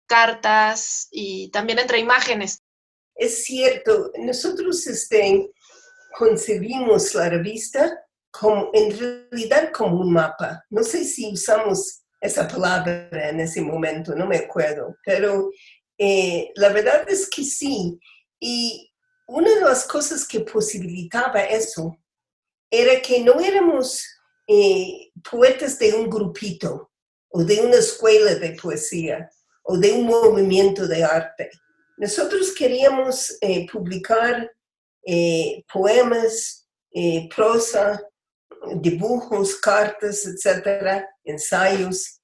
[0.07, 2.63] cartas y también entre imágenes.
[3.15, 5.51] Es cierto, nosotros este,
[6.17, 10.65] concebimos la revista como, en realidad como un mapa.
[10.71, 15.51] No sé si usamos esa palabra en ese momento, no me acuerdo, pero
[15.99, 17.99] eh, la verdad es que sí.
[18.41, 18.91] Y
[19.27, 21.97] una de las cosas que posibilitaba eso
[22.71, 24.05] era que no éramos
[24.47, 26.91] eh, poetas de un grupito
[27.29, 29.31] o de una escuela de poesía
[29.63, 31.51] o de un movimiento de arte.
[31.97, 34.51] Nosotros queríamos eh, publicar
[35.07, 36.69] eh, poemas,
[37.35, 38.01] prosa,
[38.77, 42.21] dibujos, cartas, etcétera, ensayos,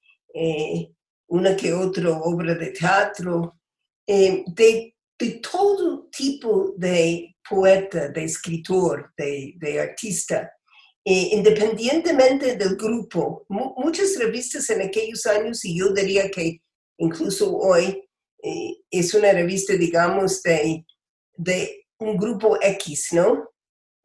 [1.27, 3.59] una que otra obra de teatro,
[4.07, 10.51] de de todo tipo de poeta, de escritor, de, artista,
[11.05, 13.45] eh, independientemente del grupo.
[13.49, 16.63] muchas revistas en aquellos años, y yo diría que
[16.99, 18.10] incluso hoy, eh,
[18.91, 20.85] es una revista, digamos, de,
[21.37, 23.51] de un grupo X, ¿no?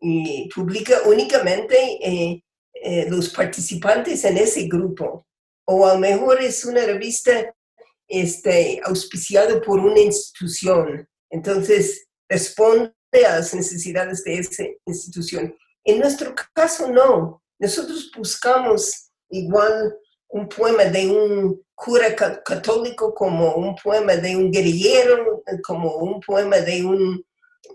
[0.07, 2.43] y publica únicamente eh,
[2.73, 5.25] eh, los participantes en ese grupo.
[5.67, 7.53] O a lo mejor es una revista
[8.07, 11.07] este, auspiciada por una institución.
[11.31, 12.93] Entonces, responde
[13.27, 15.55] a las necesidades de esa institución.
[15.83, 17.41] En nuestro caso, no.
[17.59, 19.97] Nosotros buscamos igual
[20.29, 26.57] un poema de un cura católico como un poema de un guerrillero, como un poema
[26.57, 27.25] de un,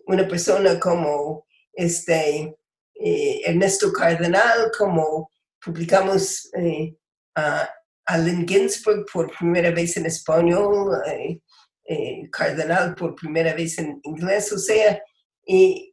[0.06, 2.56] una persona como este,
[2.94, 5.30] eh, Ernesto Cardenal, como
[5.64, 6.94] publicamos eh,
[7.34, 7.70] a
[8.06, 14.58] Allen Ginsberg por primera vez en español, eh, Cardenal por primera vez en inglés, o
[14.58, 15.02] sea,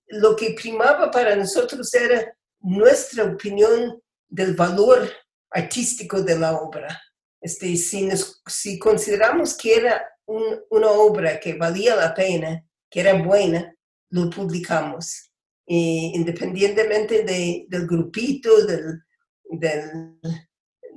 [0.10, 5.10] lo que primaba para nosotros era nuestra opinión del valor
[5.52, 7.02] artístico de la obra.
[7.42, 8.10] Este, si,
[8.48, 13.74] si consideramos que era una obra que valía la pena, que era buena,
[14.10, 15.32] lo publicamos.
[15.66, 19.02] independientemente del grupito, del,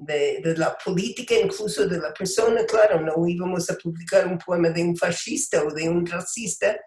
[0.01, 4.83] de, la política, incluso de la persona, claro, no íbamos a publicar un poema de
[4.83, 6.79] un fascista o de un racista,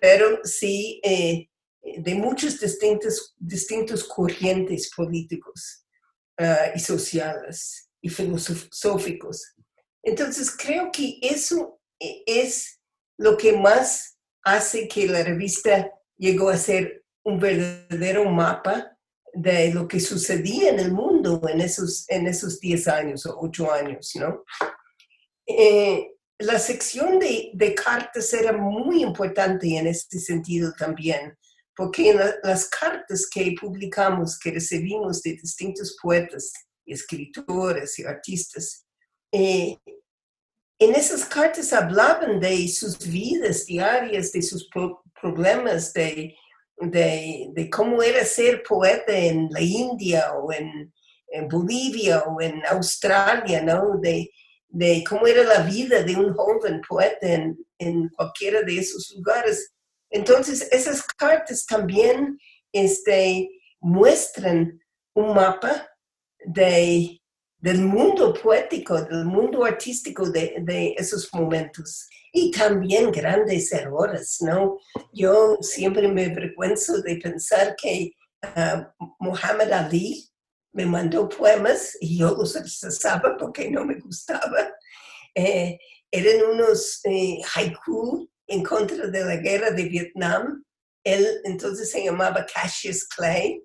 [0.00, 1.48] pero sí eh,
[1.82, 5.79] de muchos distintos, distintos corrientes políticos
[6.40, 9.54] uh, y sociales y filosóficos.
[10.02, 12.80] Entonces, creo que eso e, es
[13.18, 18.96] lo que más hace que la revista llegó a ser un verdadero mapa
[19.32, 23.72] de lo que sucedía en el mundo en esos, en esos 10 años o 8
[23.72, 24.44] años, ¿no?
[25.46, 31.36] Eh, la sección de, de, cartas era muy importante en este sentido también,
[31.80, 36.52] porque en las cartas que publicamos, que recibimos de distintos poetas,
[36.84, 38.84] escritores y artistas,
[39.32, 39.78] eh,
[40.78, 44.68] en esas cartas hablaban de sus vidas diarias, de sus
[45.18, 46.36] problemas, de,
[46.82, 50.92] de, de, cómo era ser poeta en la India o en,
[51.28, 53.98] en Bolivia o en Australia, ¿no?
[54.02, 54.30] De,
[54.68, 59.72] de, cómo era la vida de un joven poeta en, en cualquiera de esos lugares.
[60.10, 62.38] Entonces, esas cartas también
[62.72, 63.48] este,
[63.80, 64.80] muestran
[65.14, 65.88] un mapa
[66.44, 67.20] de,
[67.58, 72.08] del mundo poético, del mundo artístico de, de, esos momentos.
[72.32, 74.78] Y también grandes errores, ¿no?
[75.12, 78.12] Yo siempre me avergüenzo de pensar que
[78.44, 80.30] uh, Muhammad Ali
[80.72, 84.72] me mandó poemas y yo los rechazaba porque no me gustaba.
[85.34, 85.78] Eh,
[86.10, 90.62] eran unos eh, haiku en contra de la guerra de Vietnam.
[91.04, 93.62] Él entonces se llamaba Cassius Clay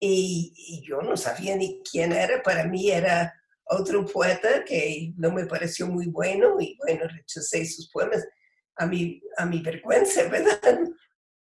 [0.00, 2.42] y, yo no sabía ni quién era.
[2.42, 3.32] Para mí era
[3.66, 8.26] otro poeta que no me pareció muy bueno y bueno, rechacé sus poemas
[8.76, 10.78] a mi, a mi vergüenza, ¿verdad?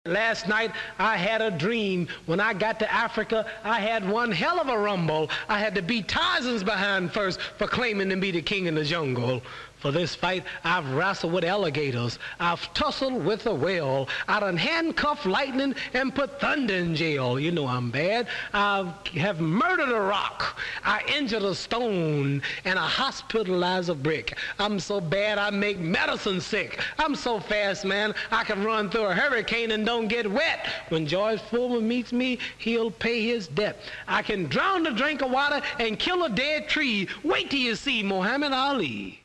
[0.05, 2.09] Last night I had a dream.
[2.25, 5.29] When I got to Africa, I had one hell of a rumble.
[5.51, 8.85] I had to beat Tarzan's behind first for claiming to be the king in the
[8.85, 9.43] jungle.
[9.81, 12.19] For this fight, I've wrestled with alligators.
[12.41, 14.09] I've tussled with a whale.
[14.27, 17.39] I done handcuffed lightning and put thunder in jail.
[17.39, 18.27] You know I'm bad.
[18.53, 20.59] I have murdered a rock.
[20.85, 22.43] I injured a stone.
[22.65, 24.37] And I hospitalized a brick.
[24.59, 26.83] I'm so bad I make medicine sick.
[26.99, 30.67] I'm so fast, man, I can run through a hurricane and don't get wet.
[30.89, 33.79] When George Foreman meets me, he'll pay his debt.
[34.09, 37.09] I can drown a drink of water and kill a dead tree.
[37.23, 39.18] Wait till you see Muhammad Ali.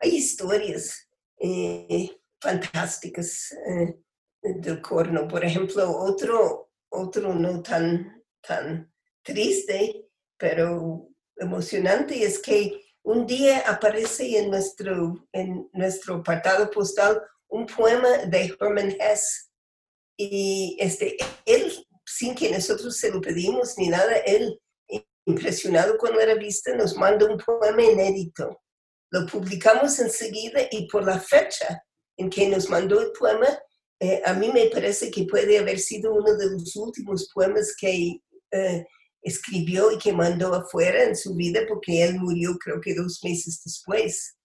[0.00, 1.08] Hay historias
[1.38, 2.10] eh,
[2.40, 3.96] fantásticas eh,
[4.42, 5.28] del corno.
[5.28, 8.90] Por ejemplo, otro, otro no tan, tan
[9.22, 10.08] triste,
[10.38, 18.08] pero emocionante es que un día aparece en nuestro, en nuestro apartado postal un poema
[18.26, 19.50] de Hermann Hesse.
[20.16, 21.72] Y este, él,
[22.06, 24.58] sin que nosotros se lo pedimos ni nada, él,
[25.26, 28.60] impresionado con la revista, nos manda un poema inédito
[29.10, 31.82] lo publicamos enseguida y por la fecha
[32.16, 33.48] en que nos mandó el poema,
[33.98, 38.20] eh, a mí me parece que puede haber sido uno de los últimos poemas que
[38.50, 38.86] eh,
[39.22, 43.60] escribió y que mandó afuera en su vida, porque él murió creo que dos meses
[43.64, 44.36] después.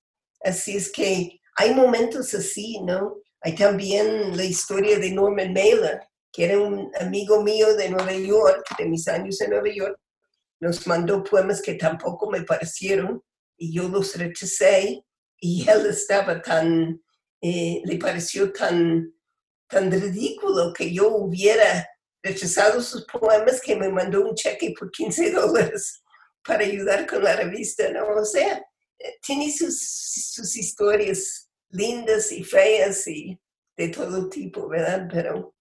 [0.43, 3.15] Así es que hay momentos así, ¿no?
[3.41, 6.01] Hay también la historia de Norman Mailer,
[6.31, 9.97] que era un amigo mío de Nueva York, de mis años en Nueva York,
[10.59, 13.21] nos mandó poemas que tampoco me parecieron,
[13.57, 15.03] y yo los rechacé
[15.39, 17.01] y él estaba tan,
[17.41, 19.13] eh, le pareció tan,
[19.67, 21.87] tan ridículo que yo hubiera
[22.23, 26.01] rechazado sus poemas que me mandó un cheque por 15 dólares
[26.43, 28.07] para ayudar con la revista, ¿no?
[28.07, 28.57] O sea,
[28.99, 29.79] eh, tiene sus,
[30.33, 33.39] sus historias lindas y feas y
[33.77, 35.07] de todo tipo, ¿verdad?
[35.11, 35.55] Pero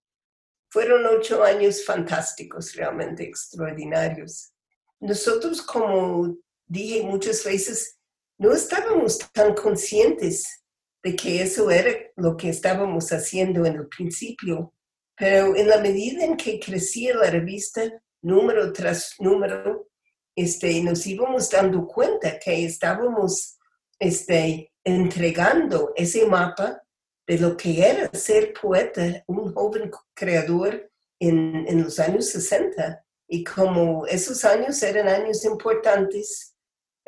[0.74, 4.52] Fueron ocho años fantásticos, realmente extraordinarios.
[4.98, 6.36] Nosotros, como
[6.74, 7.96] dije muchas veces,
[8.38, 10.64] no estábamos tan conscientes
[11.02, 14.74] de que eso era lo que estábamos haciendo en el principio,
[15.16, 17.82] pero en la medida en que crecía la revista,
[18.22, 19.88] número tras número,
[20.34, 23.58] este, nos íbamos dando cuenta que estábamos
[23.98, 26.82] este, entregando ese mapa
[27.26, 33.04] de lo que era ser poeta, un joven creador en, en los años 60.
[33.28, 36.53] Y como esos años eran años importantes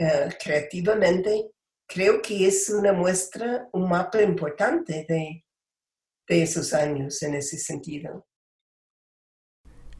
[0.00, 1.50] uh, creativamente,
[1.86, 5.44] creo que es una muestra, un mapa importante de,
[6.28, 8.26] de esos años en ese sentido.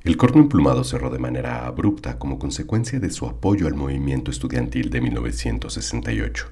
[0.07, 4.89] El corno emplumado cerró de manera abrupta como consecuencia de su apoyo al movimiento estudiantil
[4.89, 6.47] de 1968.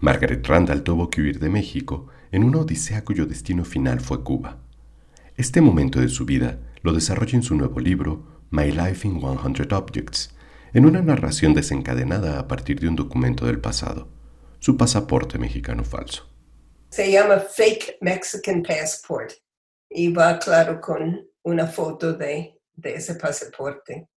[0.00, 4.58] Margaret Randall tuvo que huir de México en una odisea cuyo destino final fue Cuba.
[5.36, 9.72] Este momento de su vida lo desarrolla en su nuevo libro, My Life in 100
[9.72, 10.36] Objects,
[10.72, 14.08] en una narración desencadenada a partir de un documento del pasado,
[14.58, 16.28] su pasaporte mexicano falso.
[16.90, 19.32] Se llama Fake Mexican Passport
[19.90, 24.08] y va claro con una foto de ese pasaporte.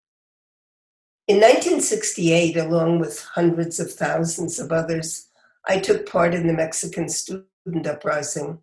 [1.28, 5.30] In 1968, along with hundreds of thousands of others,
[5.66, 8.60] I took part in the Mexican student uprising.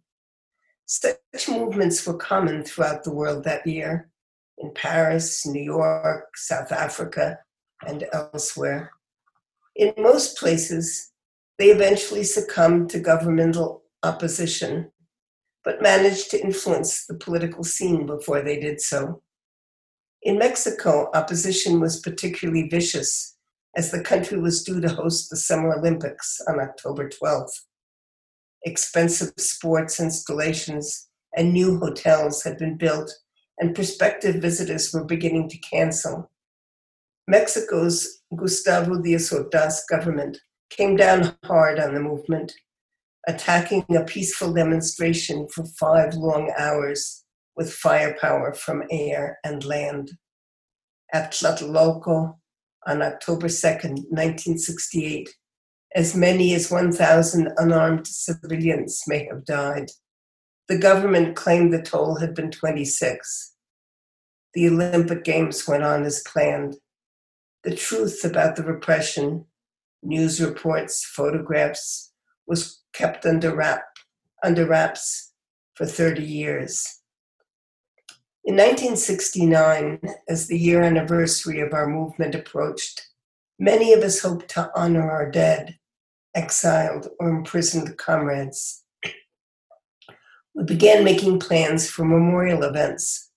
[0.84, 4.10] Such movements were common throughout the world that year,
[4.58, 7.38] in Paris, New York, South Africa,
[7.86, 8.90] and elsewhere.
[9.76, 11.12] In most places,
[11.58, 14.90] they eventually succumbed to governmental opposition,
[15.64, 19.22] but managed to influence the political scene before they did so.
[20.22, 23.36] In Mexico, opposition was particularly vicious
[23.76, 27.52] as the country was due to host the Summer Olympics on October 12th.
[28.64, 33.12] Expensive sports installations and new hotels had been built,
[33.58, 36.30] and prospective visitors were beginning to cancel.
[37.28, 40.38] Mexico's Gustavo Díaz Ordaz government
[40.70, 42.50] came down hard on the movement,
[43.26, 50.12] attacking a peaceful demonstration for five long hours with firepower from air and land.
[51.12, 52.38] At Tlatelolco
[52.86, 55.28] on October 2nd, 1968,
[55.94, 59.90] as many as 1,000 unarmed civilians may have died.
[60.68, 63.54] The government claimed the toll had been 26.
[64.54, 66.76] The Olympic Games went on as planned.
[67.68, 69.44] The truth about the repression,
[70.02, 72.14] news reports, photographs,
[72.46, 73.82] was kept under, wrap,
[74.42, 75.34] under wraps
[75.74, 77.02] for 30 years.
[78.42, 80.00] In 1969,
[80.30, 83.06] as the year anniversary of our movement approached,
[83.58, 85.76] many of us hoped to honor our dead,
[86.34, 88.82] exiled, or imprisoned comrades.
[90.54, 93.27] We began making plans for memorial events.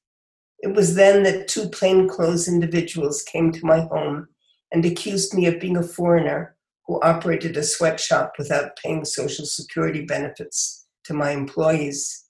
[0.62, 4.28] It was then that two plainclothes individuals came to my home
[4.72, 6.56] and accused me of being a foreigner
[6.86, 12.26] who operated a sweatshop without paying Social Security benefits to my employees.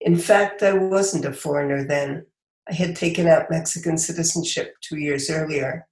[0.00, 2.26] In fact, I wasn't a foreigner then.
[2.68, 5.86] I had taken out Mexican citizenship two years earlier.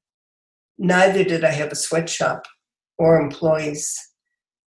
[0.79, 2.47] Neither did I have a sweatshop
[2.99, 3.99] or employees.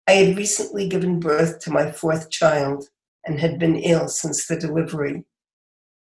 [0.06, 2.88] I had recently given birth to my fourth child
[3.24, 5.24] and had been ill since the delivery.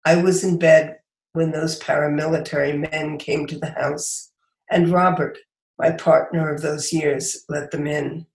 [0.05, 0.99] I was in bed
[1.33, 4.31] when those paramilitary men came to the house,
[4.71, 5.37] and Robert,
[5.77, 8.25] my partner of those years, let them in.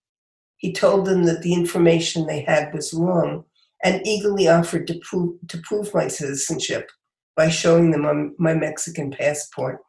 [0.56, 3.44] He told them that the information they had was wrong
[3.82, 6.90] and eagerly offered to prove, to prove my citizenship
[7.36, 9.80] by showing them my Mexican passport.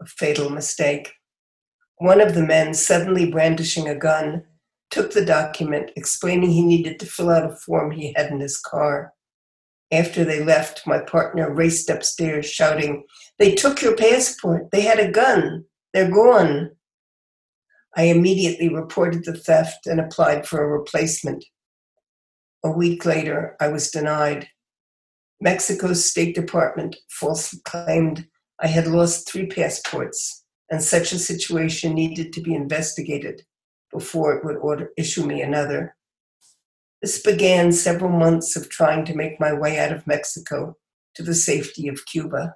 [0.00, 1.12] A fatal mistake.
[1.98, 4.44] One of the men, suddenly brandishing a gun,
[4.90, 8.58] took the document, explaining he needed to fill out a form he had in his
[8.58, 9.12] car.
[9.92, 13.04] After they left, my partner raced upstairs shouting,
[13.38, 14.70] They took your passport.
[14.72, 15.64] They had a gun.
[15.92, 16.72] They're gone.
[17.96, 21.44] I immediately reported the theft and applied for a replacement.
[22.64, 24.48] A week later, I was denied.
[25.40, 28.26] Mexico's State Department falsely claimed
[28.60, 33.42] I had lost three passports, and such a situation needed to be investigated
[33.92, 35.95] before it would order, issue me another.
[37.02, 40.76] This began several months of trying to make my way out of Mexico
[41.14, 42.54] to the safety of Cuba.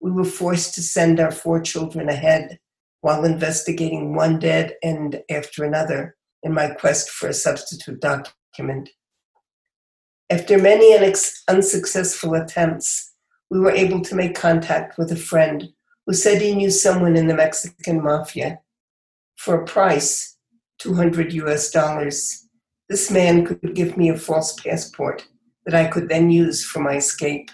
[0.00, 2.58] We were forced to send our four children ahead
[3.02, 8.90] while investigating one dead end after another in my quest for a substitute document.
[10.30, 10.96] After many
[11.48, 13.12] unsuccessful attempts,
[13.50, 15.68] we were able to make contact with a friend
[16.06, 18.60] who said he knew someone in the Mexican mafia.
[19.36, 20.36] For a price,
[20.78, 22.48] 200 US dollars,
[22.90, 25.24] this man could give me a false passport
[25.64, 27.52] that I could then use for my escape.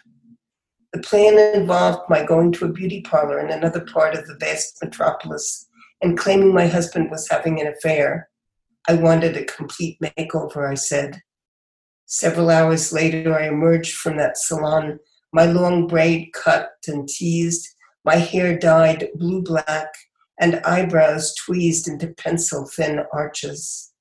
[0.94, 4.78] The plan involved my going to a beauty parlor in another part of the vast
[4.82, 5.68] metropolis
[6.00, 8.30] and claiming my husband was having an affair.
[8.88, 11.20] I wanted a complete makeover, I said.
[12.06, 14.98] Several hours later, I emerged from that salon,
[15.34, 17.68] my long braid cut and teased,
[18.06, 19.92] my hair dyed blue black,
[20.40, 23.92] and eyebrows tweezed into pencil thin arches.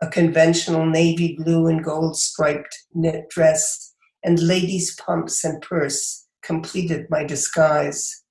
[0.00, 7.06] A conventional navy blue and gold striped knit dress and ladies' pumps and purse completed
[7.08, 8.24] my disguise.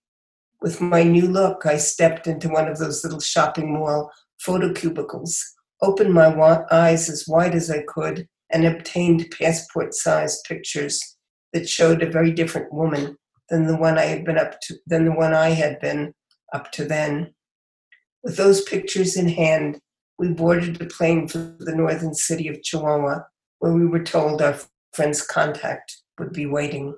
[0.62, 5.44] With my new look, I stepped into one of those little shopping mall photo cubicles,
[5.82, 11.18] opened my eyes as wide as I could, and obtained passport sized pictures
[11.54, 13.18] that showed a very different woman
[13.50, 16.14] than the one I had been up to than the one I had been
[16.54, 17.34] up to then.
[18.24, 19.80] With those pictures in hand,
[20.18, 23.24] we boarded a plane for the northern city of Chihuahua,
[23.60, 24.58] where we were told our
[24.94, 26.96] friend's contact would be waiting.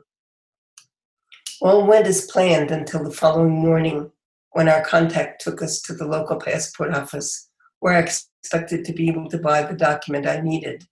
[1.61, 4.11] All went as planned until the following morning
[4.51, 7.49] when our contact took us to the local passport office,
[7.79, 10.85] where I expected to be able to buy the document I needed.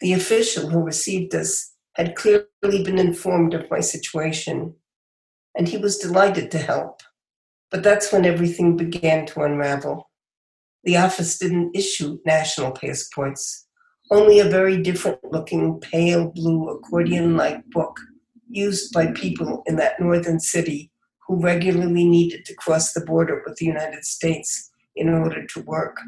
[0.00, 4.74] The official who received us had clearly been informed of my situation,
[5.56, 7.02] and he was delighted to help.
[7.70, 10.10] But that's when everything began to unravel.
[10.84, 13.68] The office didn't issue national passports,
[14.10, 17.98] only a very different looking pale blue accordion like book
[18.48, 20.90] used by people in that northern city
[21.26, 25.98] who regularly needed to cross the border with the United States in order to work.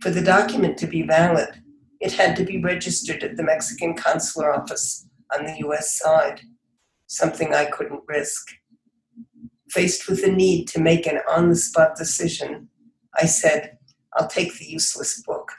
[0.00, 1.62] For the document to be valid,
[2.00, 6.42] it had to be registered at the Mexican consular office on the US side,
[7.06, 8.46] something I couldn't risk.
[9.70, 12.68] Faced with the need to make an on the spot decision,
[13.18, 13.75] I said,
[14.16, 15.52] I'll take the useless book.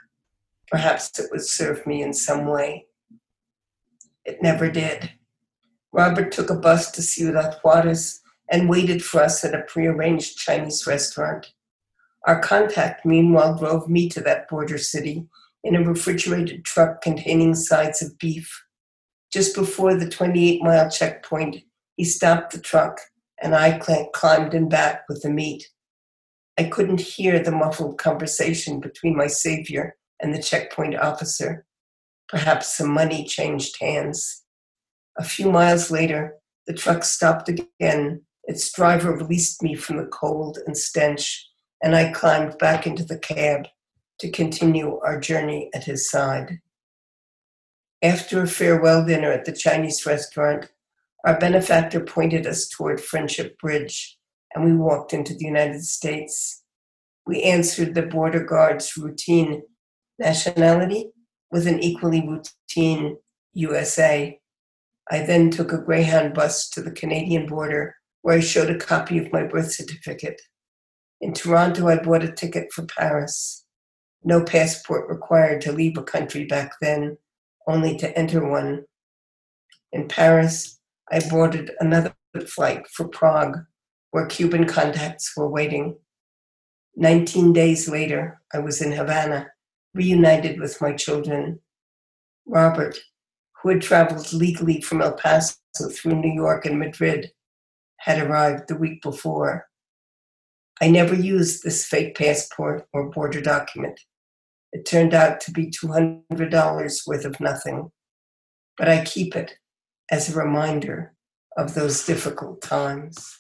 [0.70, 2.88] Perhaps it would serve me in some way.
[4.26, 5.12] It never did.
[5.94, 10.86] Robert took a bus to Ciudad Juarez and waited for us at a prearranged Chinese
[10.86, 11.54] restaurant.
[12.26, 15.28] Our contact, meanwhile, drove me to that border city
[15.64, 18.64] in a refrigerated truck containing sides of beef.
[19.32, 21.58] Just before the 28 mile checkpoint,
[21.96, 23.00] he stopped the truck
[23.42, 23.80] and I
[24.14, 25.68] climbed in back with the meat.
[26.58, 31.66] I couldn't hear the muffled conversation between my savior and the checkpoint officer.
[32.28, 34.44] Perhaps some money changed hands.
[35.18, 36.36] A few miles later,
[36.66, 38.22] the truck stopped again.
[38.46, 41.48] Its driver released me from the cold and stench,
[41.84, 43.68] and I climbed back into the cab
[44.20, 46.60] to continue our journey at his side.
[48.02, 50.72] After a farewell dinner at the Chinese restaurant,
[51.26, 54.17] our benefactor pointed us toward Friendship Bridge,
[54.58, 56.64] and we walked into the United States.
[57.28, 59.62] We answered the border guard's routine
[60.18, 61.12] nationality
[61.52, 63.18] with an equally routine
[63.54, 64.40] USA.
[65.12, 69.20] I then took a Greyhound bus to the Canadian border where I showed a copy
[69.20, 70.42] of my birth certificate.
[71.22, 73.64] In Toronto, I bought a ticket for Paris.
[74.24, 77.18] No passport required to leave a country back then,
[77.68, 78.86] only to enter one.
[79.92, 80.80] In Paris,
[81.12, 82.16] I boarded another
[82.48, 83.60] flight for Prague,
[84.12, 85.98] where Cuban contacts were waiting.
[86.96, 89.52] 19 days later, I was in Havana,
[89.94, 91.60] reunited with my children.
[92.46, 92.98] Robert,
[93.62, 95.58] who had traveled legally from El Paso
[95.92, 97.32] through New York and Madrid,
[97.98, 99.68] had arrived the week before.
[100.82, 104.00] I never used this fake passport or border document.
[104.72, 107.92] It turned out to be $200 worth of nothing,
[108.78, 109.58] but I keep it
[110.12, 111.14] as a reminder
[111.58, 113.40] of those difficult times.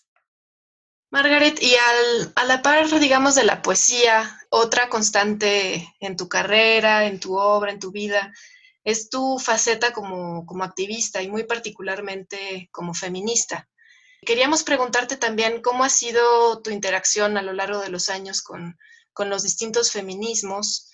[1.10, 7.06] Margaret, y al, a la par, digamos, de la poesía, otra constante en tu carrera,
[7.06, 8.34] en tu obra, en tu vida,
[8.84, 13.70] es tu faceta como, como activista y muy particularmente como feminista.
[14.26, 18.78] Queríamos preguntarte también cómo ha sido tu interacción a lo largo de los años con,
[19.14, 20.92] con los distintos feminismos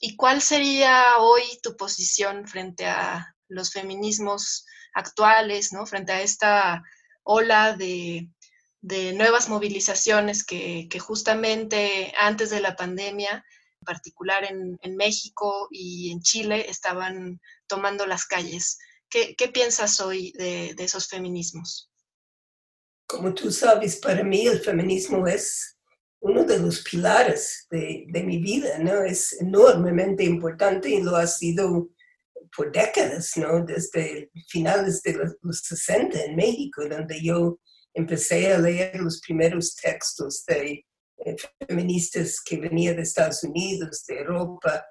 [0.00, 5.86] y cuál sería hoy tu posición frente a los feminismos actuales, ¿no?
[5.86, 6.82] frente a esta
[7.22, 8.28] ola de,
[8.80, 13.44] de nuevas movilizaciones que, justamente antes de la pandemia,
[13.80, 18.78] en particular en, México y en Chile, estaban tomando las calles.
[19.10, 21.90] ¿Qué, piensas hoy de, esos feminismos?
[23.06, 25.76] Como tú sabes, para mí el feminismo es
[26.20, 29.02] uno de los pilares de, mi vida, ¿no?
[29.02, 31.88] Es enormemente importante y lo ha sido
[32.54, 33.64] por décadas, ¿no?
[33.64, 37.58] Desde finales de los 60 en México, donde yo
[37.98, 40.84] empecé a leer los primeros textos de
[41.24, 41.36] eh,
[41.66, 44.84] feministas que venían de Estados Unidos, de Europa,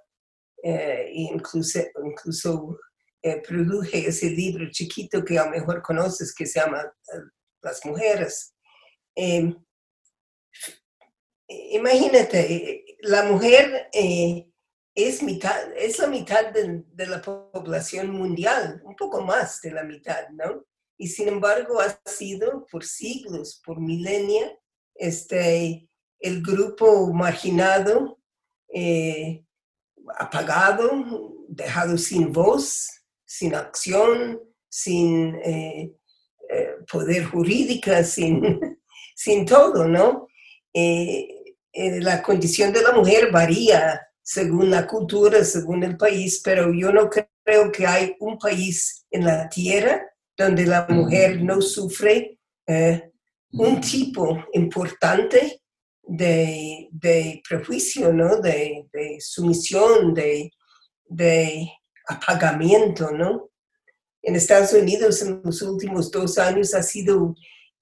[0.64, 2.80] eh, e incluso, incluso
[3.22, 7.18] eh, produje ese libro chiquito que a lo mejor conoces que se llama eh,
[7.62, 8.54] Las Mujeres.
[9.16, 9.56] Em,
[11.48, 19.22] imagínate, la mujer es, mitad, es la mitad de, de, la población mundial, un poco
[19.22, 20.66] más de la mitad, ¿no?
[20.98, 24.52] Y sin embargo ha sido por siglos, por milenios,
[24.96, 25.88] este,
[26.20, 28.20] el grupo marginado,
[28.74, 29.44] eh,
[30.18, 32.90] apagado, dejado sin voz,
[33.26, 35.94] sin acción, sin eh,
[36.50, 38.60] eh, poder jurídico, sin,
[39.16, 40.28] sin todo, ¿no?
[41.74, 47.10] la condición de la mujer varía según la cultura, según el país, pero yo no
[47.10, 50.06] creo que hay un país en la tierra
[50.38, 52.38] donde la mujer no sufre
[53.54, 55.62] un tipo importante
[56.04, 58.40] de, de prejuicio, ¿no?
[58.40, 60.52] de, de sumisión, de,
[61.06, 61.70] de,
[62.08, 63.12] apagamiento.
[63.12, 63.50] ¿no?
[64.22, 67.36] En Estados Unidos en los últimos dos años ha sido,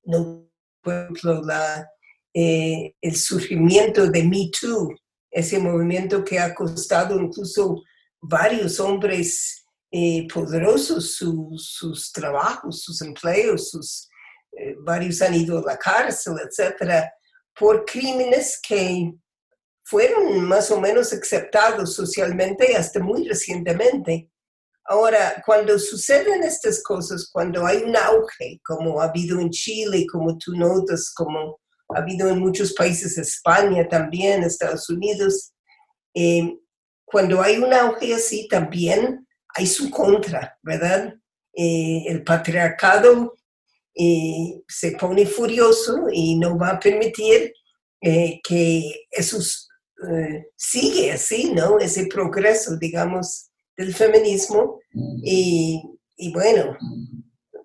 [0.03, 0.49] no,
[0.81, 1.87] por ejemplo, la,
[2.33, 4.95] eh, el surgimiento de Me Too,
[5.29, 7.83] ese movimiento que ha costado incluso
[8.21, 9.64] varios hombres
[9.97, 14.09] eh, poderosos sus, sus trabajos, sus empleos, sus
[14.51, 17.09] eh, varios han ido a la cárcel, etcétera,
[17.57, 19.13] por crímenes que
[19.85, 24.29] fueron más o menos aceptados socialmente hasta muy recientemente.
[24.83, 30.37] Ahora, cuando suceden estas cosas, cuando hay un auge, como ha habido en Chile, como
[30.37, 31.57] tú notas, como
[31.95, 35.53] ha habido en muchos países, España también, Estados Unidos,
[36.13, 36.53] eh,
[37.05, 39.24] cuando hay un auge así, también
[39.55, 41.15] hay su contra, ¿verdad?
[41.53, 43.33] Eh, el patriarcado
[43.93, 47.53] y se pone furioso y no va a permitir
[48.01, 49.39] eh, que eso
[50.09, 51.79] eh, sigue así, ¿no?
[51.79, 54.79] Ese progreso, digamos, del feminismo.
[55.23, 55.81] Y,
[56.17, 56.77] y bueno,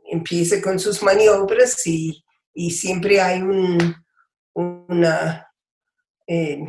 [0.05, 2.23] empieza con sus maniobras y,
[2.55, 3.95] y siempre hay un,
[4.55, 5.49] una...
[6.29, 6.63] Eh,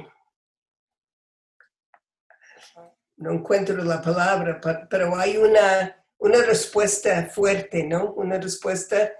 [3.22, 4.60] no encuentro la palabra,
[4.90, 8.14] pero hay una, una respuesta fuerte, ¿no?
[8.14, 9.12] Una respuesta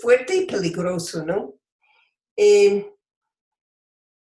[0.00, 1.54] fuerte y peligroso, ¿no?
[2.36, 2.90] Eh,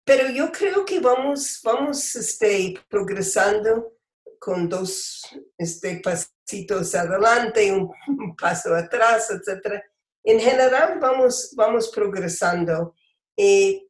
[0.05, 3.95] pero yo creo que vamos, vamos este, progresando
[4.39, 5.23] con dos
[5.57, 7.91] este, pasitos adelante, un,
[8.37, 9.81] paso atrás, etc.
[10.25, 12.95] En general vamos, vamos progresando.
[13.37, 13.87] Eh,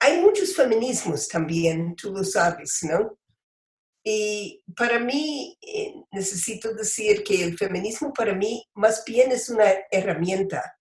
[0.00, 3.18] hay muchos feminismos también, tú lo sabes, ¿no?
[4.10, 9.66] Y para mí, eh, necesito decir que el feminismo para mí más bien es una
[9.90, 10.78] herramienta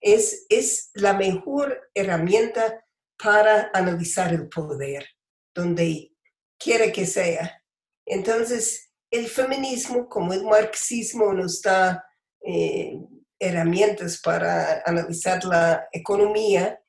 [0.00, 2.84] es, es la mejor herramienta
[3.22, 5.06] para analizar el poder,
[5.54, 6.12] donde
[6.58, 7.62] quiera que sea.
[8.06, 12.04] Entonces, el feminismo, como el marxismo, nos da
[12.46, 12.98] eh,
[13.38, 16.80] herramientas para analizar la economía,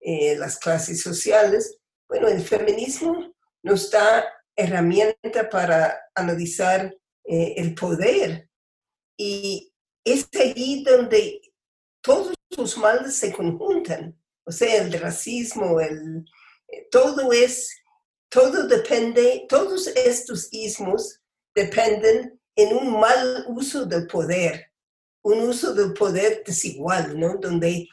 [0.00, 1.78] eh, las clases sociales.
[2.08, 4.24] Bueno, el feminismo nos da
[4.58, 6.94] herramienta para analizar
[7.24, 8.50] eh, el poder.
[9.16, 9.72] Y
[10.04, 11.40] es allí donde
[12.02, 16.24] todos los males se conjuntan, o sea, el racismo, el,
[16.68, 17.70] eh, todo es,
[18.28, 21.20] todo depende, todos estos ismos
[21.54, 24.72] dependen en un mal uso del poder,
[25.22, 27.36] un uso del poder desigual, ¿no?
[27.36, 27.88] Donde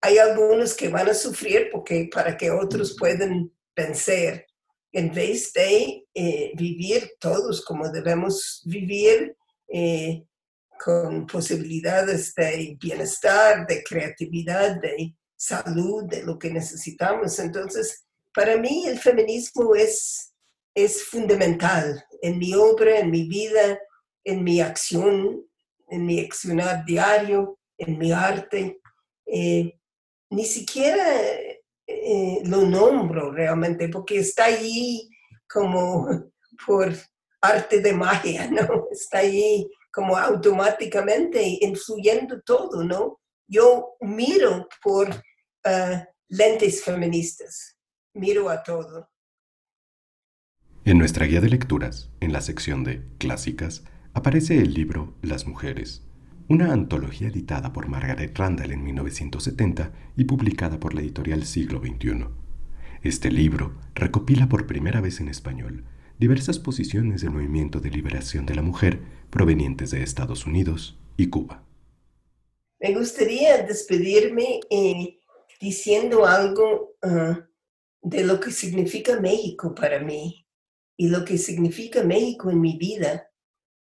[0.00, 4.47] hay algunos que van a sufrir porque para que otros puedan vencer,
[4.92, 9.36] en vez de eh, vivir todos como debemos vivir,
[9.68, 10.24] eh,
[10.82, 17.38] con posibilidades de bienestar, de creatividad, de salud, de lo que necesitamos.
[17.38, 20.32] Entonces, para mí el feminismo es,
[20.74, 23.78] es fundamental en mi obra, en mi vida,
[24.24, 25.44] en mi acción,
[25.90, 28.80] en mi accionar diario, en mi arte.
[29.26, 29.74] Eh,
[30.30, 31.04] ni siquiera
[32.04, 35.08] eh, lo nombro realmente porque está allí
[35.48, 36.06] como
[36.66, 36.92] por
[37.40, 38.88] arte de magia, ¿no?
[38.90, 43.20] Está allí como automáticamente influyendo todo, ¿no?
[43.46, 47.76] Yo miro por uh, lentes feministas,
[48.14, 49.08] miro a todo.
[50.84, 53.84] En nuestra guía de lecturas, en la sección de Clásicas,
[54.14, 56.07] aparece el libro Las Mujeres,
[56.48, 62.24] una antología editada por Margaret Randall en 1970 y publicada por la editorial Siglo XXI.
[63.02, 65.84] Este libro recopila por primera vez en español
[66.18, 71.64] diversas posiciones del movimiento de liberación de la mujer provenientes de Estados Unidos y Cuba.
[72.80, 75.20] Me gustaría despedirme eh,
[75.60, 77.46] diciendo algo ah,
[78.00, 80.46] de lo que significa México para mí
[80.96, 83.27] y lo que significa México en mi vida.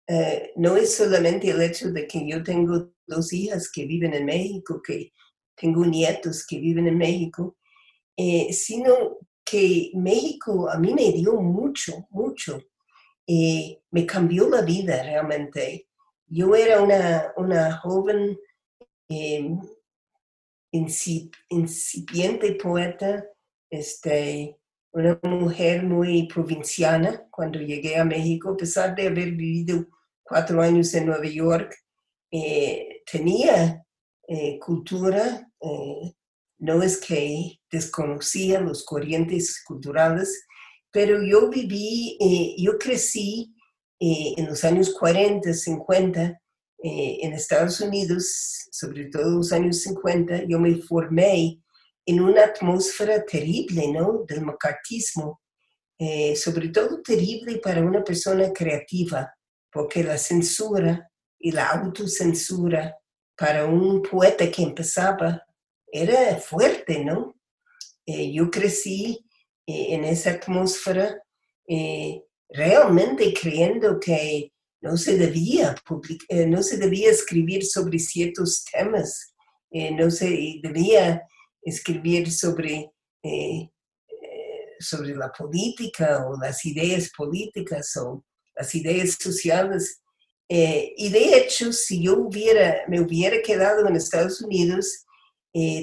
[0.07, 4.25] Eh, no es solamente el hecho de que yo tengo dos hijas que viven en
[4.25, 5.13] México, que
[5.55, 7.57] tengo nietos que viven en México,
[8.17, 12.59] eh, sino que México a mí me dio mucho, mucho.
[13.25, 15.87] Eh, me cambió la vida realmente.
[16.27, 18.37] Yo era una, una joven
[21.49, 23.25] incipiente poeta,
[23.69, 24.57] este,
[24.93, 29.87] una mujer muy provinciana cuando llegué a México, a pesar de haber vivido
[30.21, 31.75] cuatro años en Nueva York,
[32.31, 33.83] eh, tenía
[34.27, 36.13] eh, cultura, eh,
[36.59, 40.45] no es que desconocía los corrientes culturales,
[40.91, 43.55] pero yo viví, yo crecí
[43.99, 46.39] en los años 40, 50
[46.83, 51.62] en Estados Unidos, sobre todo los años 50, yo me formé
[52.05, 54.23] en una atmósfera terrible, ¿no?
[54.27, 55.41] Del macartismo,
[55.97, 59.33] eh, sobre todo terrible para una persona creativa,
[59.71, 62.97] porque la censura y la autocensura
[63.37, 65.43] para un poeta que empezaba
[65.91, 67.35] era fuerte, ¿no?
[68.05, 69.25] Eh, yo crecí
[69.65, 71.19] eh, en esa atmósfera
[72.49, 74.51] realmente creyendo que
[74.81, 75.73] no se debía
[76.47, 79.33] no se debía escribir sobre ciertos temas,
[79.71, 81.23] no se debía
[81.65, 82.91] escribir sobre,
[83.23, 83.69] eh,
[84.07, 88.23] eh, sobre la política o las ideas políticas o
[88.55, 90.01] las ideas sociales.
[90.49, 95.05] Eh, y de hecho, si yo hubiera, me hubiera quedado en Estados Unidos,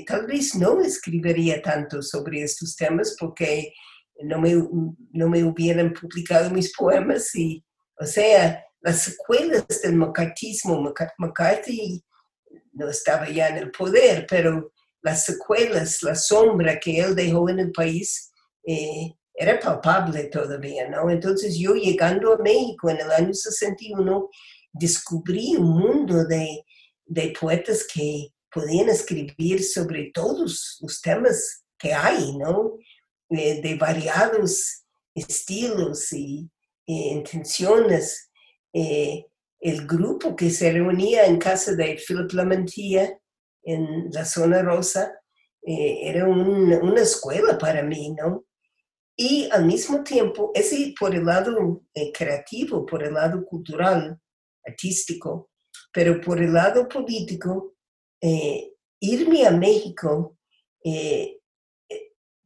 [0.05, 3.73] tal vez no escribiría tanto sobre estos temas porque
[4.25, 4.53] no me,
[5.13, 7.65] no me hubieran publicado mis poemas y,
[8.01, 12.03] o sea, las secuelas del macartismo, McCarthy
[12.73, 14.73] no estaba ya en el poder, pero
[15.03, 18.33] las secuelas, la sombra que él dejó en el país,
[18.67, 21.09] eh, era palpable todavía, ¿no?
[21.09, 24.29] Entonces yo llegando a México en el año 61,
[24.73, 26.63] descubrí un mundo de,
[27.07, 32.77] de poetas que podían escribir sobre todos los temas que hay, ¿no?
[33.31, 34.85] Eh, de variados
[35.15, 36.51] estilos y,
[36.87, 38.31] intenciones.
[38.73, 39.25] Eh,
[39.61, 43.20] el grupo que se reunía en casa de Philip Lamentía
[43.63, 45.21] en la zona rosa,
[45.63, 48.47] eh, era una escuela para mí, ¿no?
[49.17, 54.19] Y al mismo tiempo, ese por el lado eh, creativo, por el lado cultural,
[54.65, 55.51] artístico,
[55.93, 57.75] pero por el lado político,
[58.21, 60.37] eh, irme a México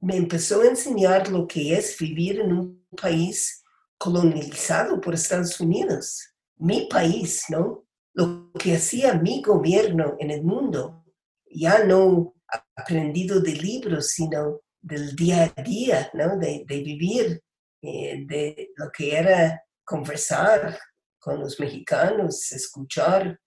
[0.00, 3.62] me empezó a enseñar lo que es vivir en un país
[3.96, 7.86] colonizado por Estados Unidos, mi país, ¿no?
[8.12, 11.03] Lo que hacía mi gobierno en el mundo
[11.54, 12.34] ya no
[12.76, 16.36] aprendido de libros, sino del día a día, ¿no?
[16.38, 17.42] de, vivir,
[17.82, 20.78] eh, de lo que era conversar
[21.18, 23.38] con los mexicanos, escuchar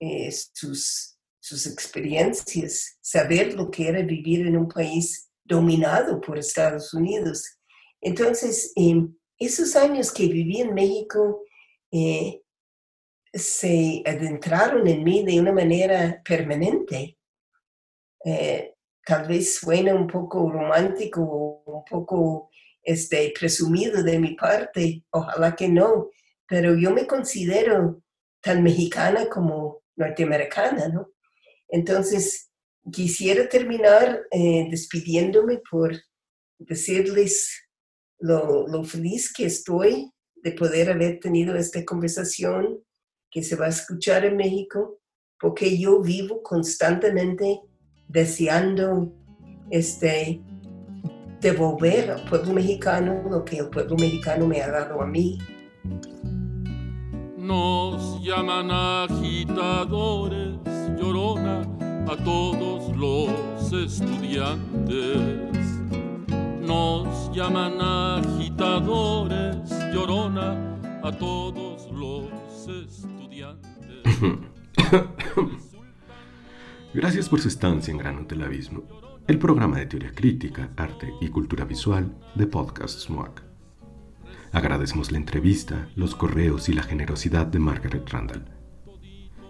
[0.00, 6.92] eh, sus, sus experiencias, saber lo que era vivir en un país dominado por Estados
[6.92, 7.58] Unidos.
[8.00, 8.72] Entonces,
[9.38, 11.42] esos años que viví en México
[11.90, 12.42] eh,
[13.32, 17.16] se adentraron en mí de una manera permanente
[18.24, 22.50] eh, tal vez suena un poco romántico un poco
[22.82, 26.10] este, presumido de mi parte, ojalá que no,
[26.46, 28.02] pero yo me considero
[28.40, 31.10] tan mexicana como norteamericana, ¿no?
[31.68, 32.50] Entonces,
[32.90, 35.94] quisiera terminar eh, despidiéndome por
[36.58, 37.68] decirles
[38.18, 42.82] lo, feliz que estoy de poder haber tenido esta conversación
[43.30, 45.00] que se va a escuchar en México,
[45.40, 47.60] porque yo vivo constantemente
[48.12, 49.10] deseando
[49.70, 50.40] este,
[51.40, 55.38] devolver al pueblo mexicano lo que el pueblo mexicano me ha dado a mí.
[57.38, 60.58] Nos llaman agitadores,
[61.00, 61.62] llorona
[62.06, 64.60] a todos los estudiantes.
[66.60, 69.56] Nos llaman agitadores,
[69.92, 72.30] llorona a todos los
[72.68, 73.62] estudiantes.
[76.94, 78.82] Gracias por su estancia en Grano del Abismo,
[79.26, 83.42] el programa de teoría crítica, arte y cultura visual de Podcast SMOAC.
[84.52, 88.44] Agradecemos la entrevista, los correos y la generosidad de Margaret Randall.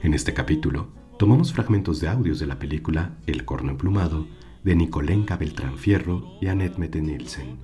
[0.03, 4.29] En este capítulo, tomamos fragmentos de audios de la película El corno emplumado
[4.63, 7.59] de Nicolenka Beltrán Fierro y Annette Mette Nielsen.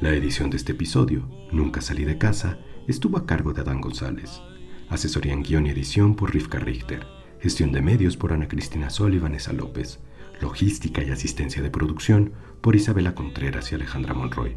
[0.00, 4.40] La edición de este episodio, Nunca salí de casa, estuvo a cargo de Adán González.
[4.88, 9.14] Asesoría en guion y edición por Rivka Richter Gestión de medios por Ana Cristina Sol
[9.14, 10.00] y Vanessa López.
[10.40, 14.56] Logística y asistencia de producción por Isabela Contreras y Alejandra Monroy.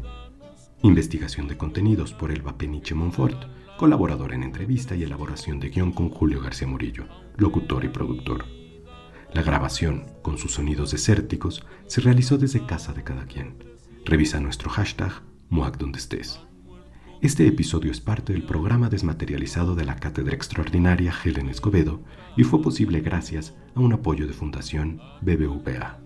[0.82, 3.44] Investigación de contenidos por Elba Peniche Monfort,
[3.78, 7.06] colaborador en entrevista y elaboración de guion con Julio García Murillo,
[7.36, 8.46] locutor y productor.
[9.32, 13.54] La grabación, con sus sonidos desérticos, se realizó desde casa de cada quien.
[14.04, 15.22] Revisa nuestro hashtag
[15.96, 16.40] estés.
[17.22, 22.00] Este episodio es parte del programa desmaterializado de la Cátedra Extraordinaria Helen Escobedo
[22.36, 26.00] y fue posible gracias a un apoyo de Fundación BBVA.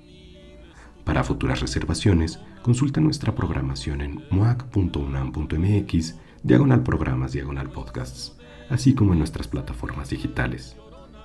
[1.04, 8.36] Para futuras reservaciones, consulta nuestra programación en moac.unam.mx, diagonal programas, diagonal podcasts,
[8.68, 10.76] así como en nuestras plataformas digitales.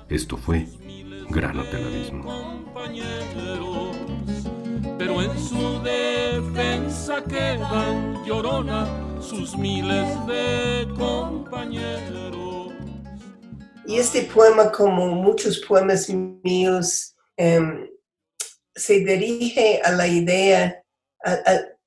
[0.07, 0.69] Esto fue
[1.29, 2.63] Gran Hotel Abismo.
[5.03, 8.85] Pero en su defensa quedan llorona
[9.19, 12.71] sus miles de compañeros.
[13.87, 16.07] Y este poema, como muchos poemas
[16.43, 17.89] míos, em,
[18.75, 20.83] se dirige a la idea,
[21.25, 21.31] a,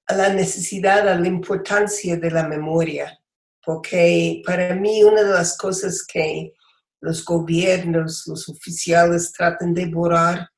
[0.09, 3.17] a, la necesidad, a la importancia de la memoria,
[3.65, 6.53] porque para mí una de las cosas que
[7.01, 10.49] los gobiernos, los oficiales tratan de borrar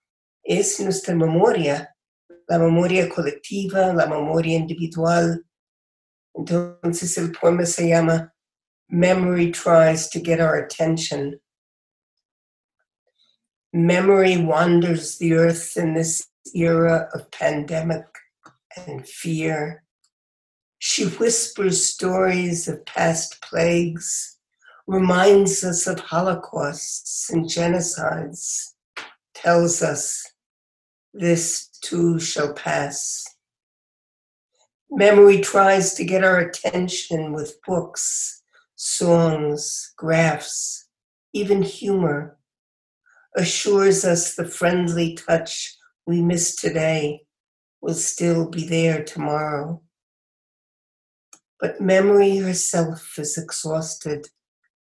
[0.42, 1.92] es nuestra memoria,
[2.48, 5.44] la memoria colectiva, la memoria individual.
[6.34, 8.32] Entonces el poema se llama
[8.88, 11.40] Memory Tries to Get Our Attention.
[13.72, 18.06] Memory wanders the earth in this era of pandemic
[18.76, 19.82] and fear.
[20.78, 24.38] She whispers stories of past plagues,
[24.86, 28.74] reminds us of holocausts and genocides,
[29.34, 30.22] tells us
[31.12, 33.24] this too shall pass.
[34.90, 38.42] Memory tries to get our attention with books,
[38.74, 40.88] songs, graphs,
[41.32, 42.38] even humor,
[43.36, 45.76] assures us the friendly touch
[46.06, 47.22] we miss today
[47.80, 49.80] will still be there tomorrow.
[51.60, 54.28] But memory herself is exhausted,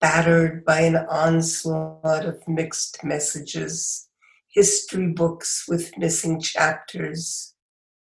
[0.02, 4.09] battered by an onslaught of mixed messages,
[4.54, 7.54] history books with missing chapters,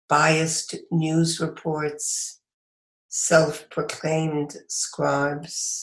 [0.09, 2.41] biased news reports,
[3.09, 5.83] self proclaimed scribes.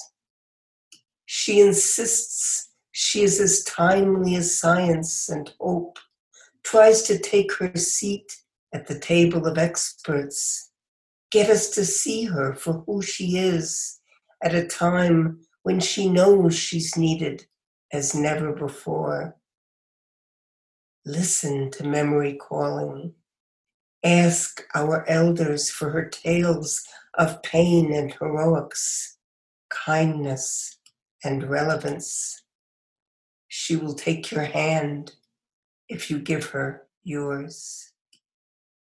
[1.26, 5.98] She insists she is as timely as science and hope,
[6.64, 8.32] tries to take her seat
[8.72, 10.72] at the table of experts,
[11.32, 14.00] get us to see her for who she is
[14.44, 17.48] at a time when she knows she's needed
[17.92, 19.36] as never before.
[21.06, 23.14] Listen to memory calling.
[24.04, 26.84] Ask our elders for her tales
[27.16, 29.18] of pain and heroics,
[29.70, 30.78] kindness
[31.24, 32.44] and relevance.
[33.48, 35.14] She will take your hand
[35.90, 37.93] if you give her yours.